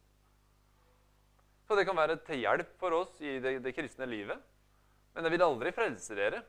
Så 1.68 1.78
det 1.78 1.86
kan 1.86 1.98
være 1.98 2.18
til 2.26 2.42
hjelp 2.42 2.72
for 2.82 2.96
oss 2.98 3.20
i 3.22 3.38
det, 3.44 3.60
det 3.66 3.76
kristne 3.78 4.08
livet. 4.10 4.40
Men 5.14 5.26
det 5.26 5.32
vil 5.34 5.46
aldri 5.46 5.74
frelse 5.76 6.18
dere. 6.18 6.44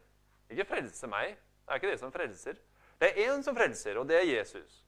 Ikke 0.51 0.69
frelse 0.69 1.09
meg. 1.11 1.37
Det 1.65 1.75
er 1.75 1.81
ikke 1.81 1.93
det 1.93 2.03
som 2.03 2.13
frelser. 2.15 2.59
Det 3.01 3.11
er 3.11 3.31
én 3.31 3.43
som 3.45 3.57
frelser, 3.57 3.97
og 3.97 4.09
det 4.11 4.19
er 4.19 4.29
Jesus. 4.29 4.83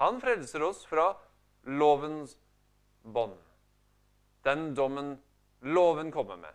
Han 0.00 0.20
frelser 0.20 0.64
oss 0.66 0.82
fra 0.88 1.12
lovens 1.66 2.36
bånd. 3.02 3.36
Den 4.46 4.72
dommen 4.74 5.14
loven 5.62 6.10
kommer 6.14 6.36
med. 6.40 6.52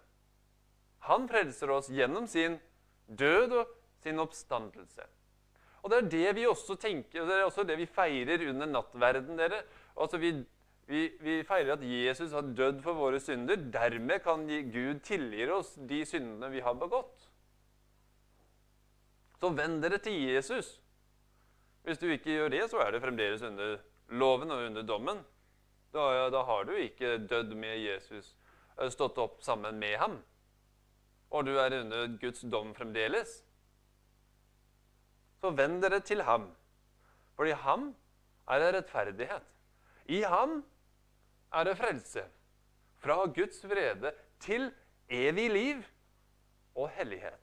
Han 1.07 1.27
frelser 1.29 1.71
oss 1.73 1.89
gjennom 1.89 2.27
sin 2.29 2.59
død 3.07 3.55
og 3.61 3.73
sin 4.03 4.19
oppstandelse. 4.21 5.07
Og 5.81 5.89
Det 5.89 5.97
er 5.97 6.09
det 6.09 6.35
vi 6.37 6.45
også 6.45 6.75
tenker, 6.77 7.23
og 7.23 7.27
det 7.27 7.37
er 7.37 7.47
også 7.47 7.63
det 7.65 7.77
vi 7.79 7.89
feirer 7.89 8.49
under 8.49 8.65
nattverden. 8.69 9.37
dere. 9.37 9.63
Altså 9.97 10.17
vi, 10.17 10.45
vi, 10.91 11.01
vi 11.23 11.37
feirer 11.47 11.77
at 11.77 11.83
Jesus 11.87 12.33
har 12.35 12.49
dødd 12.57 12.81
for 12.83 12.97
våre 12.99 13.19
synder. 13.23 13.59
Dermed 13.73 14.23
kan 14.25 14.43
Gud 14.47 15.01
tilgi 15.07 15.47
oss 15.51 15.75
de 15.89 16.01
syndene 16.07 16.51
vi 16.51 16.63
har 16.63 16.75
begått. 16.79 17.27
Så 19.41 19.49
vend 19.57 19.79
dere 19.81 20.01
til 20.03 20.19
Jesus. 20.19 20.75
Hvis 21.81 22.01
du 22.01 22.09
ikke 22.11 22.35
gjør 22.35 22.51
det, 22.53 22.65
så 22.69 22.81
er 22.83 22.91
det 22.93 23.01
fremdeles 23.01 23.41
under 23.47 23.79
loven 24.11 24.51
og 24.53 24.65
under 24.67 24.83
dommen. 24.85 25.23
Da, 25.95 26.29
da 26.29 26.43
har 26.47 26.67
du 26.67 26.75
ikke 26.77 27.17
dødd 27.27 27.55
med 27.57 27.79
Jesus, 27.81 28.35
eh, 28.77 28.91
stått 28.93 29.17
opp 29.19 29.41
sammen 29.43 29.79
med 29.79 29.97
ham. 29.99 30.19
Og 31.31 31.47
du 31.47 31.55
er 31.57 31.73
under 31.79 32.11
Guds 32.21 32.43
dom 32.51 32.75
fremdeles. 32.75 33.41
Så 35.41 35.49
vend 35.57 35.81
dere 35.81 35.99
til 36.05 36.21
ham, 36.27 36.51
fordi 37.35 37.55
ham 37.63 37.93
er 38.51 38.61
en 38.61 38.75
rettferdighet. 38.75 39.47
I 40.05 40.21
ham 40.27 40.61
er 41.53 41.67
det 41.67 41.77
frelse. 41.77 42.23
Fra 43.01 43.25
Guds 43.25 43.63
vrede 43.67 44.13
til 44.39 44.69
evig 45.09 45.49
liv 45.51 45.83
og 46.75 46.89
hellighet. 46.95 47.39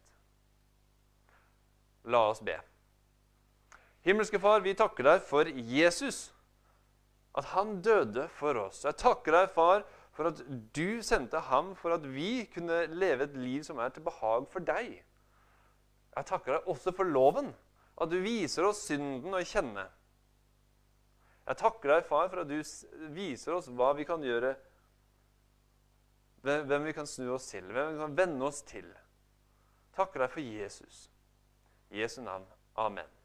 La 2.08 2.28
oss 2.30 2.40
be. 2.40 2.56
Himmelske 4.06 4.40
Far, 4.40 4.62
vi 4.64 4.72
takker 4.78 5.04
deg 5.04 5.22
for 5.28 5.50
Jesus 5.52 6.28
at 7.38 7.44
han 7.54 7.80
døde 7.82 8.28
for 8.34 8.56
oss. 8.58 8.84
Jeg 8.84 8.96
takker 8.98 9.34
deg, 9.34 9.50
far, 9.54 9.84
for 10.16 10.30
at 10.30 10.40
du 10.74 11.02
sendte 11.06 11.38
ham 11.50 11.74
for 11.78 11.94
at 11.94 12.06
vi 12.10 12.48
kunne 12.54 12.86
leve 12.90 13.28
et 13.28 13.36
liv 13.38 13.62
som 13.66 13.78
er 13.78 13.92
til 13.94 14.02
behag 14.06 14.48
for 14.50 14.64
deg. 14.64 14.96
Jeg 16.16 16.26
takker 16.26 16.56
deg 16.56 16.70
også 16.72 16.94
for 16.96 17.06
loven, 17.06 17.52
at 18.00 18.10
du 18.10 18.18
viser 18.24 18.66
oss 18.66 18.82
synden 18.88 19.36
å 19.36 19.44
kjenne. 19.46 19.84
Jeg 21.48 21.56
takker 21.56 21.94
deg, 21.94 22.04
far, 22.04 22.28
for 22.28 22.42
at 22.42 22.50
du 22.50 22.58
viser 23.16 23.56
oss 23.56 23.70
hva 23.72 23.94
vi 23.96 24.04
kan 24.08 24.20
gjøre, 24.24 24.52
hvem 26.44 26.84
vi 26.84 26.92
kan 26.96 27.08
snu 27.08 27.30
oss 27.34 27.48
til, 27.50 27.64
hvem 27.72 27.94
vi 27.94 28.02
kan 28.02 28.16
vende 28.18 28.48
oss 28.48 28.60
til. 28.68 28.88
Takker 29.96 30.26
deg 30.26 30.34
for 30.34 30.44
Jesus. 30.44 31.06
I 31.90 32.02
Jesu 32.02 32.20
navn. 32.22 32.44
Amen. 32.76 33.17